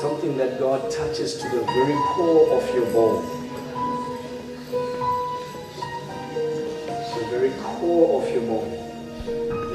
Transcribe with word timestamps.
Something 0.00 0.36
that 0.36 0.58
God 0.60 0.90
touches 0.90 1.38
to 1.38 1.48
the 1.48 1.62
very 1.64 1.94
core 1.94 2.52
of 2.58 2.74
your 2.74 2.84
bone. 2.92 3.24
The 7.14 7.26
very 7.30 7.50
core 7.62 8.22
of 8.22 8.28
your 8.30 8.42
bone. 8.42 8.72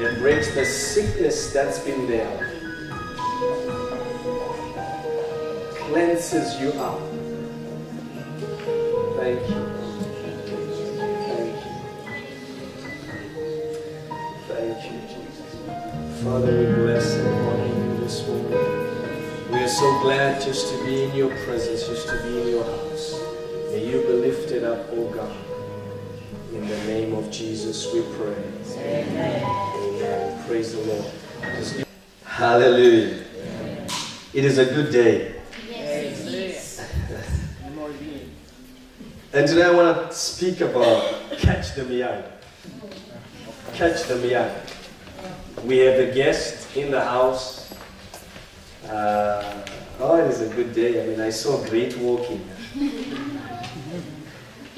It 0.00 0.20
breaks 0.20 0.54
the 0.54 0.64
sickness 0.64 1.52
that's 1.52 1.80
been 1.80 2.06
there. 2.06 2.50
Cleanses 5.74 6.60
you 6.60 6.70
up. 6.80 7.00
Thank 9.16 9.40
you. 9.48 9.60
Thank 11.26 11.56
you. 11.64 11.72
Thank 14.46 14.78
you, 14.84 14.98
Jesus. 15.08 16.22
Father, 16.22 16.61
so 19.82 20.00
glad 20.00 20.40
just 20.40 20.72
to 20.72 20.84
be 20.84 21.02
in 21.02 21.12
your 21.12 21.34
presence, 21.44 21.88
just 21.88 22.06
to 22.06 22.16
be 22.22 22.40
in 22.40 22.48
your 22.50 22.62
house. 22.62 23.20
May 23.72 23.84
you 23.84 24.00
be 24.02 24.12
lifted 24.12 24.62
up, 24.62 24.86
O 24.92 25.08
God. 25.08 25.36
In 26.54 26.68
the 26.68 26.78
name 26.84 27.12
of 27.14 27.28
Jesus 27.32 27.92
we 27.92 28.02
pray. 28.14 28.36
Amen. 28.76 29.42
Amen. 29.42 30.44
Praise 30.46 30.72
the 30.76 30.82
Lord. 30.82 31.04
Give- 31.42 31.86
Hallelujah. 32.24 33.24
It 34.32 34.44
is 34.44 34.58
a 34.58 34.66
good 34.66 34.92
day. 34.92 35.34
And 39.34 39.48
today 39.48 39.64
I 39.64 39.72
want 39.72 40.12
to 40.12 40.16
speak 40.16 40.60
about 40.60 41.28
catch 41.38 41.74
the 41.74 41.82
young. 41.86 42.22
Catch 43.74 44.04
the 44.04 44.28
young. 44.28 44.54
We 45.64 45.78
have 45.78 45.98
a 45.98 46.14
guest 46.14 46.76
in 46.76 46.92
the 46.92 47.00
house. 47.02 47.61
Uh, 48.88 49.64
oh, 50.00 50.16
it 50.16 50.28
is 50.28 50.40
a 50.40 50.54
good 50.54 50.74
day. 50.74 51.02
I 51.02 51.06
mean, 51.06 51.20
I 51.20 51.30
saw 51.30 51.64
great 51.68 51.96
walking. 51.98 52.44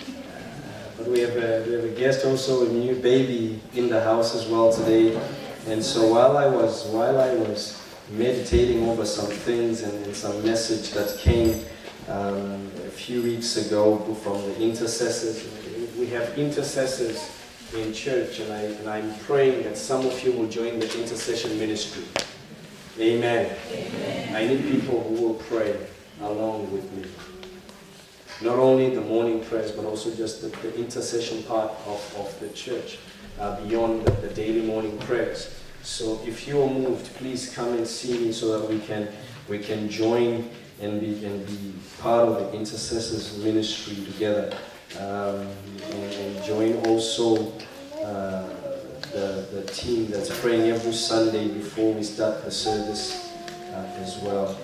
Uh, 0.06 0.90
but 0.96 1.08
we 1.08 1.20
have, 1.20 1.36
a, 1.36 1.64
we 1.66 1.72
have 1.74 1.84
a 1.84 1.94
guest 1.96 2.24
also, 2.26 2.66
a 2.66 2.68
new 2.68 2.94
baby 2.96 3.60
in 3.74 3.88
the 3.88 4.02
house 4.02 4.34
as 4.34 4.46
well 4.46 4.72
today. 4.72 5.16
And 5.66 5.82
so 5.82 6.12
while 6.12 6.36
I 6.36 6.46
was 6.46 6.86
while 6.86 7.20
I 7.20 7.34
was 7.34 7.80
meditating 8.10 8.86
over 8.88 9.04
some 9.04 9.26
things 9.26 9.82
and, 9.82 10.04
and 10.04 10.14
some 10.14 10.44
message 10.44 10.90
that 10.90 11.16
came 11.18 11.64
um, 12.08 12.70
a 12.86 12.90
few 12.90 13.22
weeks 13.22 13.56
ago 13.56 13.98
from 14.22 14.42
the 14.42 14.60
intercessors. 14.60 15.48
We 15.98 16.06
have 16.08 16.38
intercessors 16.38 17.30
in 17.74 17.92
church, 17.92 18.40
and, 18.40 18.52
I, 18.52 18.60
and 18.60 18.88
I'm 18.88 19.14
praying 19.20 19.64
that 19.64 19.76
some 19.78 20.04
of 20.04 20.22
you 20.22 20.32
will 20.32 20.48
join 20.48 20.78
the 20.78 21.00
intercession 21.00 21.58
ministry. 21.58 22.04
Amen. 22.98 23.56
Amen. 23.72 24.36
I 24.36 24.46
need 24.46 24.62
people 24.70 25.02
who 25.02 25.26
will 25.26 25.34
pray 25.34 25.76
along 26.20 26.70
with 26.72 26.90
me. 26.92 27.04
Not 28.40 28.58
only 28.58 28.94
the 28.94 29.00
morning 29.00 29.44
prayers, 29.44 29.72
but 29.72 29.84
also 29.84 30.14
just 30.14 30.42
the, 30.42 30.48
the 30.48 30.76
intercession 30.78 31.42
part 31.42 31.72
of, 31.86 32.14
of 32.18 32.38
the 32.40 32.48
church 32.50 32.98
uh, 33.40 33.60
beyond 33.64 34.04
the, 34.04 34.12
the 34.12 34.28
daily 34.34 34.62
morning 34.62 34.96
prayers. 34.98 35.58
So 35.82 36.20
if 36.24 36.46
you 36.46 36.62
are 36.62 36.70
moved, 36.70 37.12
please 37.16 37.52
come 37.52 37.72
and 37.74 37.86
see 37.86 38.18
me 38.18 38.32
so 38.32 38.58
that 38.58 38.68
we 38.68 38.78
can 38.78 39.08
we 39.48 39.58
can 39.58 39.88
join 39.88 40.48
and 40.80 41.00
be, 41.00 41.24
and 41.24 41.46
be 41.46 41.74
part 42.00 42.28
of 42.28 42.36
the 42.36 42.52
intercessors 42.56 43.36
ministry 43.38 43.96
together. 44.04 44.56
Um, 44.98 45.48
and, 45.90 46.12
and, 46.14 46.44
join 46.44 46.76
also 46.86 47.52
uh, 48.02 48.48
the, 49.14 49.46
the 49.52 49.62
team 49.72 50.10
that's 50.10 50.40
praying 50.40 50.70
every 50.70 50.92
Sunday 50.92 51.48
before 51.48 51.94
we 51.94 52.02
start 52.02 52.44
the 52.44 52.50
service 52.50 53.32
uh, 53.70 54.02
as 54.02 54.18
well. 54.18 54.58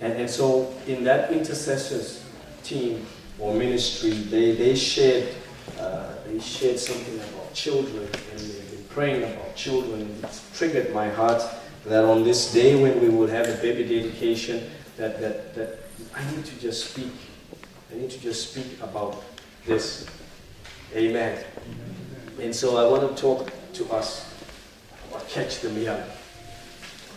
And, 0.00 0.12
and 0.12 0.28
so 0.28 0.72
in 0.86 1.02
that 1.04 1.32
intercessors 1.32 2.22
team 2.62 3.06
or 3.38 3.54
ministry, 3.54 4.10
they, 4.10 4.54
they 4.54 4.76
shared 4.76 5.34
uh, 5.78 6.14
they 6.26 6.38
shared 6.38 6.78
something 6.78 7.16
about 7.16 7.52
children 7.54 8.04
and 8.04 8.38
they've 8.38 8.70
been 8.70 8.84
praying 8.90 9.22
about 9.22 9.56
children. 9.56 10.14
It's 10.22 10.56
triggered 10.56 10.92
my 10.92 11.08
heart 11.08 11.42
that 11.86 12.04
on 12.04 12.22
this 12.22 12.52
day 12.52 12.80
when 12.80 13.00
we 13.00 13.08
will 13.08 13.26
have 13.26 13.48
a 13.48 13.56
baby 13.62 13.82
dedication, 13.82 14.70
that, 14.96 15.20
that, 15.20 15.54
that 15.54 15.78
I 16.14 16.30
need 16.30 16.44
to 16.44 16.60
just 16.60 16.90
speak. 16.90 17.12
I 17.90 17.96
need 17.96 18.10
to 18.10 18.20
just 18.20 18.50
speak 18.50 18.80
about 18.82 19.22
this. 19.66 20.06
Amen. 20.94 21.42
And 22.40 22.54
so 22.54 22.76
I 22.76 22.88
want 22.90 23.16
to 23.16 23.20
talk 23.20 23.50
to 23.74 23.90
us 23.92 24.32
about 25.10 25.28
catch 25.28 25.60
them 25.60 25.76
young. 25.82 26.02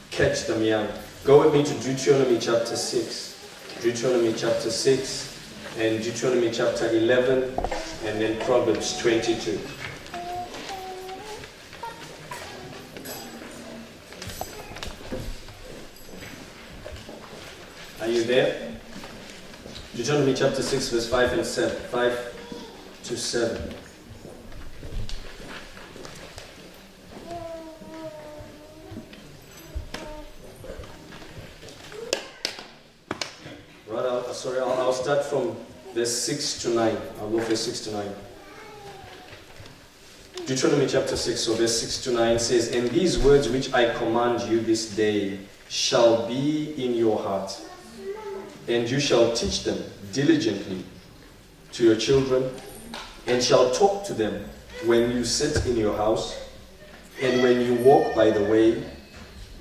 Catch 0.09 0.45
them 0.45 0.63
young. 0.63 0.88
Go 1.23 1.44
with 1.44 1.53
me 1.53 1.63
to 1.63 1.73
Deuteronomy 1.84 2.40
chapter 2.40 2.75
6. 2.75 3.79
Deuteronomy 3.81 4.34
chapter 4.34 4.72
6 4.72 5.78
and 5.78 6.03
Deuteronomy 6.03 6.50
chapter 6.50 6.90
11 6.90 7.44
and 8.06 8.22
then 8.22 8.40
Proverbs 8.41 8.97
22. 8.97 9.59
Are 18.01 18.07
you 18.07 18.23
there? 18.23 18.72
Deuteronomy 19.96 20.34
chapter 20.34 20.63
6, 20.63 20.90
verse 20.90 21.09
5 21.09 21.34
and 21.34 21.46
7. 21.46 21.75
5 21.90 23.01
to 23.03 23.17
7. 23.17 23.73
Start 35.07 35.23
from 35.23 35.56
verse 35.94 36.13
6 36.23 36.63
to 36.63 36.69
9. 36.72 36.97
I'll 37.22 37.29
go 37.29 37.38
verse 37.38 37.62
6 37.62 37.79
to 37.85 37.91
9. 37.94 38.16
Deuteronomy 40.45 40.85
chapter 40.85 41.16
6, 41.16 41.40
so 41.40 41.53
verse 41.53 41.79
6 41.79 42.03
to 42.03 42.12
9 42.12 42.38
says, 42.38 42.75
And 42.75 42.90
these 42.90 43.17
words 43.17 43.47
which 43.47 43.73
I 43.73 43.94
command 43.94 44.41
you 44.51 44.59
this 44.59 44.94
day 44.97 45.40
shall 45.69 46.28
be 46.28 46.73
in 46.75 46.94
your 46.94 47.17
heart, 47.19 47.57
and 48.67 48.90
you 48.90 49.00
shall 49.00 49.31
teach 49.31 49.63
them 49.63 49.81
diligently 50.12 50.84
to 51.72 51.85
your 51.85 51.96
children, 51.96 52.51
and 53.28 53.41
shall 53.41 53.72
talk 53.72 54.03
to 54.07 54.13
them 54.13 54.44
when 54.88 55.12
you 55.12 55.23
sit 55.23 55.66
in 55.67 55.78
your 55.78 55.96
house, 55.96 56.38
and 57.22 57.41
when 57.41 57.62
you 57.62 57.75
walk 57.75 58.13
by 58.13 58.29
the 58.29 58.44
way, 58.44 58.84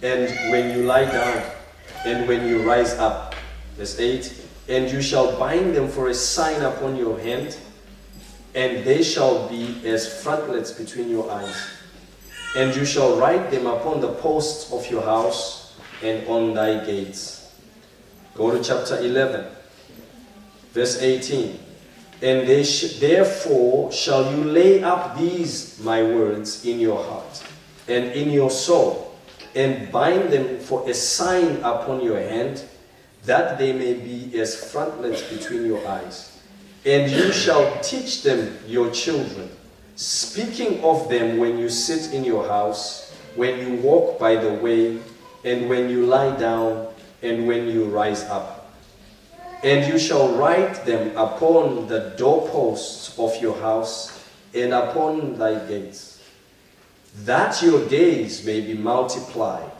and 0.02 0.28
when 0.50 0.76
you 0.76 0.84
lie 0.84 1.04
down, 1.04 1.40
and 2.04 2.26
when 2.26 2.48
you 2.48 2.68
rise 2.68 2.94
up. 2.94 3.36
Verse 3.76 4.00
8 4.00 4.45
And 4.68 4.90
you 4.90 5.00
shall 5.00 5.38
bind 5.38 5.74
them 5.74 5.88
for 5.88 6.08
a 6.08 6.14
sign 6.14 6.62
upon 6.62 6.96
your 6.96 7.18
hand, 7.20 7.56
and 8.54 8.84
they 8.84 9.02
shall 9.02 9.48
be 9.48 9.80
as 9.86 10.22
frontlets 10.22 10.72
between 10.72 11.10
your 11.10 11.30
eyes. 11.30 11.56
And 12.56 12.74
you 12.74 12.84
shall 12.84 13.16
write 13.18 13.50
them 13.50 13.66
upon 13.66 14.00
the 14.00 14.12
posts 14.14 14.72
of 14.72 14.90
your 14.90 15.02
house 15.02 15.78
and 16.02 16.26
on 16.26 16.54
thy 16.54 16.84
gates. 16.84 17.54
Go 18.34 18.50
to 18.50 18.62
chapter 18.62 18.98
11, 18.98 19.46
verse 20.72 21.00
18. 21.00 21.58
And 22.22 22.48
they 22.48 22.64
sh- 22.64 22.98
therefore 22.98 23.92
shall 23.92 24.30
you 24.32 24.44
lay 24.44 24.82
up 24.82 25.18
these 25.18 25.78
my 25.80 26.02
words 26.02 26.64
in 26.64 26.80
your 26.80 27.02
heart 27.02 27.42
and 27.88 28.12
in 28.12 28.30
your 28.30 28.50
soul, 28.50 29.14
and 29.54 29.92
bind 29.92 30.30
them 30.30 30.58
for 30.58 30.88
a 30.88 30.94
sign 30.94 31.56
upon 31.62 32.02
your 32.02 32.18
hand, 32.18 32.64
that 33.26 33.58
they 33.58 33.72
may 33.72 33.94
be 33.94 34.38
as 34.40 34.70
frontlets 34.70 35.22
between 35.22 35.66
your 35.66 35.86
eyes. 35.86 36.40
And 36.84 37.10
you 37.10 37.32
shall 37.32 37.80
teach 37.80 38.22
them 38.22 38.56
your 38.66 38.90
children, 38.90 39.50
speaking 39.96 40.82
of 40.84 41.08
them 41.08 41.38
when 41.38 41.58
you 41.58 41.68
sit 41.68 42.14
in 42.14 42.22
your 42.22 42.46
house, 42.46 43.12
when 43.34 43.58
you 43.58 43.82
walk 43.82 44.18
by 44.18 44.36
the 44.36 44.54
way, 44.54 45.00
and 45.44 45.68
when 45.68 45.90
you 45.90 46.06
lie 46.06 46.36
down, 46.38 46.86
and 47.22 47.48
when 47.48 47.68
you 47.68 47.86
rise 47.86 48.22
up. 48.24 48.72
And 49.64 49.92
you 49.92 49.98
shall 49.98 50.36
write 50.36 50.84
them 50.84 51.16
upon 51.16 51.88
the 51.88 52.14
doorposts 52.16 53.18
of 53.18 53.34
your 53.42 53.58
house 53.58 54.24
and 54.54 54.72
upon 54.72 55.38
thy 55.38 55.58
gates, 55.66 56.22
that 57.24 57.60
your 57.62 57.88
days 57.88 58.44
may 58.46 58.60
be 58.60 58.74
multiplied, 58.74 59.72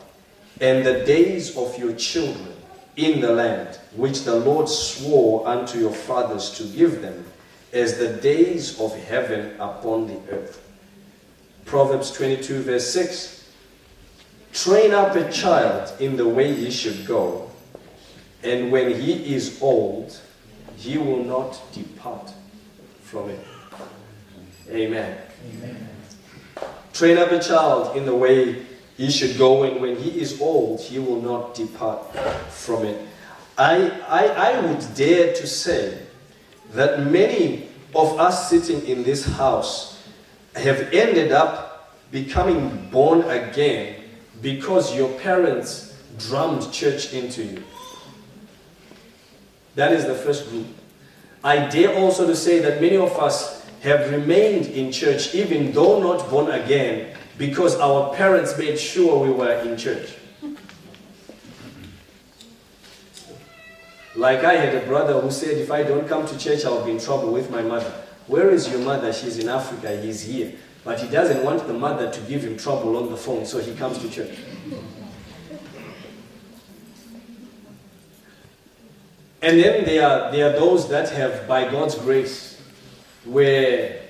and 0.59 0.85
the 0.85 1.05
days 1.05 1.55
of 1.55 1.77
your 1.77 1.93
children 1.93 2.56
in 2.97 3.21
the 3.21 3.31
land 3.31 3.79
which 3.95 4.23
the 4.23 4.35
Lord 4.35 4.67
swore 4.67 5.47
unto 5.47 5.79
your 5.79 5.93
fathers 5.93 6.49
to 6.57 6.63
give 6.63 7.01
them, 7.01 7.23
as 7.71 7.97
the 7.97 8.13
days 8.13 8.79
of 8.81 8.95
heaven 9.05 9.55
upon 9.59 10.07
the 10.07 10.19
earth. 10.31 10.63
Proverbs 11.65 12.11
22, 12.11 12.61
verse 12.61 12.91
6 12.91 13.53
Train 14.53 14.93
up 14.93 15.15
a 15.15 15.31
child 15.31 15.91
in 16.01 16.17
the 16.17 16.27
way 16.27 16.53
he 16.53 16.71
should 16.71 17.05
go, 17.05 17.51
and 18.43 18.71
when 18.71 18.99
he 18.99 19.35
is 19.35 19.61
old, 19.61 20.19
he 20.77 20.97
will 20.97 21.23
not 21.23 21.61
depart 21.73 22.31
from 23.01 23.29
it. 23.29 23.39
Amen. 24.69 25.17
Amen. 25.53 25.89
Train 26.93 27.17
up 27.17 27.31
a 27.31 27.39
child 27.39 27.95
in 27.95 28.05
the 28.05 28.15
way 28.15 28.65
he 28.97 29.11
should 29.11 29.37
go, 29.37 29.63
and 29.63 29.79
when 29.79 29.95
he 29.95 30.19
is 30.19 30.41
old, 30.41 30.81
he 30.81 30.97
will 30.97 31.21
not 31.21 31.53
depart 31.53 32.03
from 32.49 32.83
it. 32.83 32.99
I, 33.55 33.91
I, 34.07 34.27
I 34.27 34.59
would 34.61 34.83
dare 34.95 35.33
to 35.33 35.47
say 35.47 35.99
that 36.73 37.05
many 37.05 37.69
of 37.95 38.19
us 38.19 38.49
sitting 38.49 38.85
in 38.87 39.03
this 39.03 39.23
house 39.25 40.03
have 40.55 40.91
ended 40.93 41.31
up 41.31 41.95
becoming 42.11 42.89
born 42.91 43.21
again 43.29 44.01
because 44.41 44.95
your 44.95 45.09
parents 45.19 45.95
drummed 46.17 46.71
church 46.71 47.13
into 47.13 47.43
you. 47.43 47.63
That 49.75 49.91
is 49.91 50.05
the 50.05 50.15
first 50.15 50.49
group. 50.49 50.65
I 51.43 51.67
dare 51.67 51.95
also 51.95 52.25
to 52.25 52.35
say 52.35 52.59
that 52.59 52.81
many 52.81 52.97
of 52.97 53.11
us 53.19 53.63
have 53.81 54.09
remained 54.11 54.65
in 54.67 54.91
church 54.91 55.35
even 55.35 55.71
though 55.71 56.01
not 56.01 56.29
born 56.31 56.49
again 56.49 57.16
because 57.37 57.75
our 57.79 58.13
parents 58.15 58.57
made 58.57 58.79
sure 58.79 59.23
we 59.23 59.31
were 59.31 59.53
in 59.61 59.77
church. 59.77 60.15
Like 64.15 64.43
I 64.43 64.53
had 64.53 64.73
a 64.73 64.85
brother 64.87 65.19
who 65.21 65.29
said, 65.29 65.57
if 65.57 65.71
I 65.71 65.83
don't 65.83 66.07
come 66.07 66.25
to 66.25 66.37
church, 66.37 66.65
I'll 66.65 66.83
be 66.83 66.91
in 66.91 66.99
trouble 66.99 67.31
with 67.31 67.51
my 67.51 67.61
mother. 67.61 67.93
Where 68.25 68.49
is 68.49 68.67
your 68.67 68.79
mother? 68.79 69.13
She's 69.13 69.37
in 69.37 69.47
Africa, 69.47 70.01
he's 70.01 70.23
here. 70.23 70.53
But 70.83 70.99
he 70.99 71.07
doesn't 71.07 71.43
want 71.43 71.67
the 71.67 71.73
mother 71.73 72.11
to 72.11 72.21
give 72.21 72.43
him 72.43 72.57
trouble 72.57 72.97
on 72.97 73.09
the 73.11 73.17
phone, 73.17 73.45
so 73.45 73.59
he 73.59 73.75
comes 73.75 73.99
to 73.99 74.09
church. 74.09 74.37
And 79.41 79.59
then 79.59 79.85
there 79.85 80.07
are, 80.07 80.31
there 80.31 80.49
are 80.49 80.53
those 80.53 80.89
that 80.89 81.09
have, 81.09 81.47
by 81.47 81.69
God's 81.69 81.95
grace, 81.95 82.59
where 83.23 84.01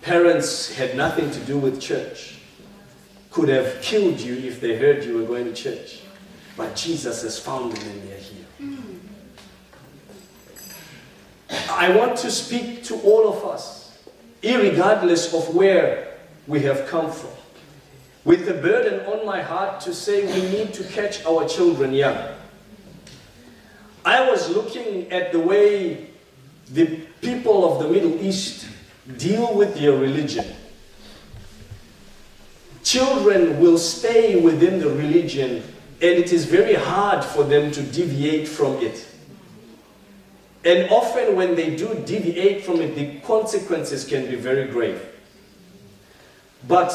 parents 0.00 0.74
had 0.74 0.96
nothing 0.96 1.30
to 1.30 1.40
do 1.40 1.56
with 1.56 1.80
church, 1.80 2.40
could 3.32 3.48
have 3.48 3.80
killed 3.80 4.20
you 4.20 4.36
if 4.36 4.60
they 4.60 4.76
heard 4.76 5.04
you 5.04 5.16
were 5.16 5.24
going 5.24 5.46
to 5.46 5.54
church. 5.54 6.00
But 6.56 6.76
Jesus 6.76 7.22
has 7.22 7.38
found 7.38 7.72
them 7.72 7.88
and 7.88 8.08
they're 8.08 8.18
here. 8.18 8.44
I 11.70 11.96
want 11.96 12.16
to 12.18 12.30
speak 12.30 12.84
to 12.84 12.96
all 13.00 13.28
of 13.28 13.44
us, 13.44 13.98
regardless 14.42 15.32
of 15.32 15.54
where 15.54 16.18
we 16.46 16.60
have 16.60 16.86
come 16.86 17.10
from, 17.10 17.30
with 18.24 18.46
the 18.46 18.54
burden 18.54 19.06
on 19.06 19.24
my 19.26 19.42
heart 19.42 19.80
to 19.82 19.94
say 19.94 20.26
we 20.26 20.48
need 20.50 20.74
to 20.74 20.84
catch 20.84 21.24
our 21.24 21.48
children 21.48 21.92
young. 21.92 22.16
I 24.04 24.28
was 24.28 24.50
looking 24.50 25.10
at 25.10 25.32
the 25.32 25.40
way 25.40 26.10
the 26.70 27.00
people 27.20 27.72
of 27.72 27.82
the 27.82 27.88
Middle 27.88 28.20
East 28.20 28.66
deal 29.16 29.54
with 29.54 29.74
their 29.74 29.92
religion. 29.92 30.44
Children 32.82 33.60
will 33.60 33.78
stay 33.78 34.40
within 34.40 34.80
the 34.80 34.88
religion 34.88 35.62
and 36.02 36.18
it 36.18 36.32
is 36.32 36.46
very 36.46 36.74
hard 36.74 37.24
for 37.24 37.44
them 37.44 37.70
to 37.70 37.82
deviate 37.82 38.48
from 38.48 38.76
it. 38.78 39.06
And 40.64 40.90
often 40.90 41.36
when 41.36 41.54
they 41.54 41.76
do 41.76 41.94
deviate 42.06 42.64
from 42.64 42.80
it, 42.80 42.94
the 42.94 43.20
consequences 43.20 44.04
can 44.04 44.26
be 44.26 44.36
very 44.36 44.66
grave. 44.66 45.00
But 46.66 46.92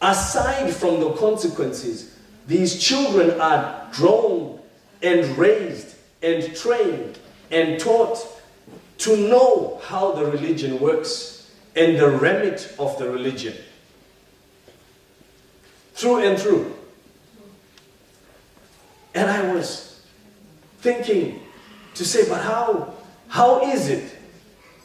aside 0.00 0.74
from 0.74 1.00
the 1.00 1.12
consequences, 1.12 2.16
these 2.46 2.82
children 2.82 3.40
are 3.40 3.88
grown 3.92 4.60
and 5.02 5.36
raised 5.36 5.94
and 6.22 6.54
trained 6.54 7.18
and 7.50 7.78
taught 7.80 8.18
to 8.98 9.16
know 9.16 9.80
how 9.84 10.12
the 10.12 10.24
religion 10.24 10.78
works 10.78 11.50
and 11.74 11.98
the 11.98 12.08
remit 12.08 12.74
of 12.78 12.98
the 12.98 13.08
religion. 13.10 13.54
Through 15.96 16.24
and 16.24 16.38
through. 16.38 16.74
And 19.14 19.30
I 19.30 19.52
was 19.52 20.06
thinking 20.80 21.40
to 21.94 22.04
say, 22.04 22.28
but 22.28 22.42
how? 22.42 22.94
How 23.28 23.62
is 23.72 23.88
it 23.88 24.14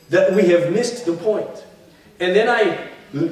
that 0.10 0.34
we 0.34 0.44
have 0.48 0.72
missed 0.72 1.06
the 1.06 1.13
point? 1.13 1.66
And 2.22 2.34
then 2.34 2.48
I 2.48 2.88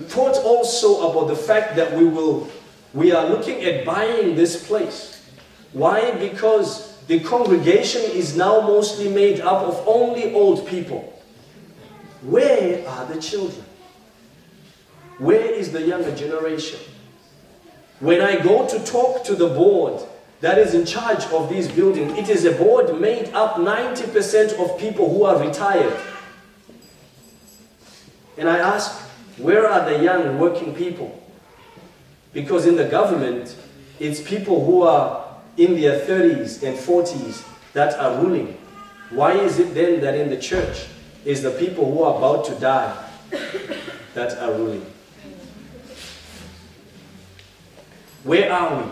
thought 0.08 0.36
also 0.44 1.10
about 1.10 1.30
the 1.30 1.38
fact 1.38 1.78
that 1.78 1.98
we 1.98 2.04
will, 2.04 2.50
we 2.94 3.14
are 3.14 3.28
looking 3.30 3.64
at 3.64 3.86
buying 3.86 4.36
this 4.36 4.68
place. 4.68 5.26
Why? 5.72 6.12
Because 6.12 6.98
the 7.08 7.22
congregation 7.22 8.02
is 8.02 8.36
now 8.36 8.60
mostly 8.60 9.08
made 9.08 9.40
up 9.40 9.64
of 9.64 9.88
only 9.88 10.34
old 10.34 10.68
people. 10.68 11.18
Where 12.24 12.86
are 12.90 13.06
the 13.06 13.22
children? 13.22 13.64
Where 15.18 15.50
is 15.50 15.72
the 15.72 15.82
younger 15.82 16.14
generation? 16.14 16.80
When 18.00 18.22
I 18.22 18.40
go 18.42 18.68
to 18.68 18.80
talk 18.86 19.26
to 19.26 19.36
the 19.36 19.48
board 19.48 20.02
that 20.40 20.58
is 20.58 20.74
in 20.74 20.86
charge 20.86 21.26
of 21.26 21.50
this 21.50 21.68
building, 21.68 22.16
It 22.16 22.30
is 22.30 22.46
a 22.46 22.54
board 22.54 23.00
made 23.00 23.34
up 23.34 23.56
90% 23.56 24.58
of 24.58 24.80
people 24.80 25.10
who 25.10 25.24
are 25.24 25.38
retired. 25.38 26.00
And 28.38 28.48
I 28.50 28.60
ask, 28.60 29.02
where 29.38 29.68
are 29.68 29.90
the 29.90 30.02
young 30.02 30.40
working 30.40 30.74
people? 30.74 31.22
Because 32.32 32.66
in 32.66 32.78
the 32.78 32.86
government, 32.86 33.56
it's 34.00 34.22
people 34.22 34.64
who 34.66 34.84
are 34.84 35.26
in 35.58 35.76
their 35.80 36.00
30s 36.00 36.64
and 36.64 36.78
40s 36.78 37.46
that 37.74 38.00
are 38.00 38.24
ruling. 38.24 38.58
Why 39.10 39.34
is 39.34 39.60
it 39.60 39.74
then 39.74 40.00
that 40.02 40.16
in 40.16 40.30
the 40.30 40.38
church 40.38 40.88
is 41.26 41.42
the 41.42 41.52
people 41.52 41.92
who 41.92 42.04
are 42.04 42.16
about 42.18 42.46
to 42.46 42.56
die 42.56 42.96
that 44.14 44.38
are 44.40 44.54
ruling? 44.54 44.86
Where 48.24 48.52
are 48.52 48.84
we? 48.84 48.92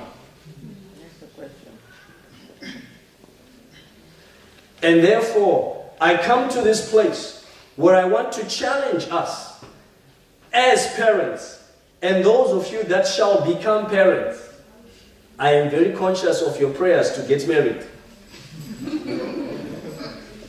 And 4.84 5.04
therefore, 5.04 5.90
I 6.00 6.16
come 6.18 6.50
to 6.50 6.62
this 6.62 6.92
place 6.92 7.46
where 7.76 7.96
I 7.96 8.06
want 8.06 8.32
to 8.34 8.48
challenge 8.48 9.08
us 9.10 9.64
as 10.54 10.94
parents 10.94 11.58
and 12.02 12.24
those 12.24 12.52
of 12.52 12.72
you 12.72 12.84
that 12.84 13.08
shall 13.08 13.44
become 13.46 13.88
parents. 13.88 14.44
I 15.40 15.54
am 15.54 15.70
very 15.70 15.94
conscious 15.94 16.42
of 16.42 16.60
your 16.60 16.72
prayers 16.72 17.12
to 17.14 17.22
get 17.24 17.48
married 17.48 17.86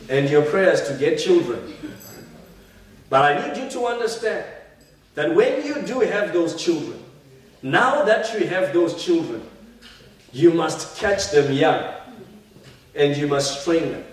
and 0.09 0.29
your 0.29 0.43
prayers 0.43 0.87
to 0.87 0.93
get 0.95 1.19
children. 1.19 1.73
But 3.09 3.23
I 3.23 3.47
need 3.47 3.57
you 3.63 3.69
to 3.71 3.87
understand 3.87 4.45
that 5.15 5.33
when 5.33 5.65
you 5.65 5.81
do 5.81 6.01
have 6.01 6.33
those 6.33 6.55
children, 6.55 7.03
now 7.61 8.03
that 8.03 8.33
you 8.33 8.47
have 8.47 8.73
those 8.73 9.03
children, 9.03 9.41
you 10.31 10.51
must 10.51 10.97
catch 10.97 11.31
them 11.31 11.51
young 11.51 11.93
and 12.95 13.17
you 13.17 13.27
must 13.27 13.65
train 13.65 13.91
them. 13.91 14.03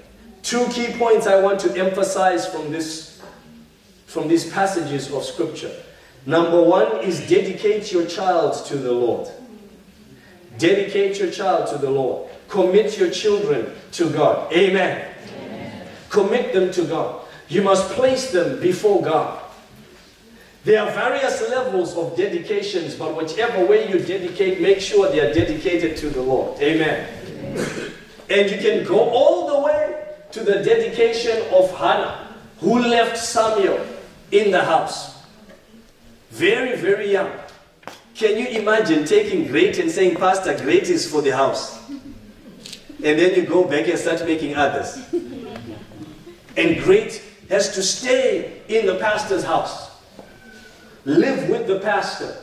Two 0.42 0.66
key 0.68 0.92
points 0.99 1.26
I 1.26 1.40
want 1.40 1.61
to 1.61 1.76
emphasize 1.76 2.47
from, 2.47 2.70
this, 2.70 3.23
from 4.06 4.28
these 4.28 4.50
passages 4.50 5.12
of 5.12 5.25
Scripture. 5.25 5.73
Number 6.25 6.62
one 6.62 6.99
is 7.04 7.28
dedicate 7.28 7.92
your 7.92 8.06
child 8.06 8.64
to 8.66 8.76
the 8.76 8.92
Lord. 8.92 9.28
Dedicate 10.59 11.18
your 11.18 11.30
child 11.30 11.68
to 11.68 11.78
the 11.78 11.90
Lord. 11.90 12.28
Commit 12.49 12.99
your 12.99 13.11
children 13.11 13.73
to 13.92 14.11
God. 14.11 14.52
Amen. 14.52 15.12
Amen. 15.38 15.88
Commit 16.09 16.52
them 16.52 16.73
to 16.73 16.85
God. 16.85 17.25
You 17.49 17.62
must 17.62 17.90
place 17.92 18.30
them 18.30 18.61
before 18.61 19.02
God. 19.02 19.42
There 20.66 20.82
are 20.82 20.90
various 20.90 21.49
levels 21.49 21.96
of 21.96 22.16
dedications, 22.16 22.96
but 22.96 23.16
whichever 23.16 23.64
way 23.64 23.88
you 23.88 24.00
dedicate, 24.00 24.61
make 24.61 24.80
sure 24.80 25.08
they 25.08 25.20
are 25.20 25.32
dedicated 25.32 25.96
to 25.99 26.11
the 26.11 26.20
Lord. 26.20 26.61
Amen. 26.61 27.08
Amen. 27.28 27.92
And 28.28 28.50
you 28.50 28.58
can 28.58 28.85
go 28.85 28.99
all 28.99 29.46
the 29.46 29.61
way 29.64 30.06
to 30.32 30.42
the 30.42 30.64
dedication 30.64 31.40
of 31.54 31.70
Hannah, 31.70 32.35
who 32.58 32.80
left 32.80 33.16
Samuel 33.16 33.78
in 34.32 34.50
the 34.50 34.61
house. 34.61 35.23
Very, 36.30 36.76
very 36.76 37.12
young. 37.12 37.30
Can 38.16 38.37
you 38.37 38.49
imagine 38.49 39.04
taking 39.04 39.46
great 39.46 39.78
and 39.78 39.88
saying, 39.88 40.16
Pastor, 40.16 40.58
great 40.58 40.90
is 40.90 41.08
for 41.08 41.23
the 41.23 41.30
house? 41.30 41.78
And 41.88 43.16
then 43.20 43.37
you 43.37 43.42
go 43.42 43.62
back 43.62 43.87
and 43.87 43.96
start 43.96 44.25
making 44.25 44.56
others. 44.56 44.99
And 46.56 46.82
great 46.82 47.23
has 47.50 47.73
to 47.76 47.85
stay 47.85 48.62
in 48.66 48.87
the 48.87 48.96
pastor's 48.96 49.44
house. 49.44 49.86
Live 51.06 51.48
with 51.48 51.68
the 51.68 51.78
pastor 51.78 52.36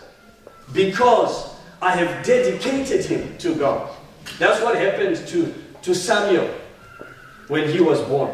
because 0.72 1.53
I 1.82 1.98
have 1.98 2.25
dedicated 2.25 3.03
him 3.03 3.38
to 3.39 3.55
God. 3.55 3.93
That's 4.39 4.63
what 4.63 4.77
happened 4.77 5.17
to, 5.27 5.53
to 5.82 5.93
Samuel 5.93 6.48
when 7.50 7.67
he 7.70 7.82
was 7.82 8.01
born. 8.03 8.32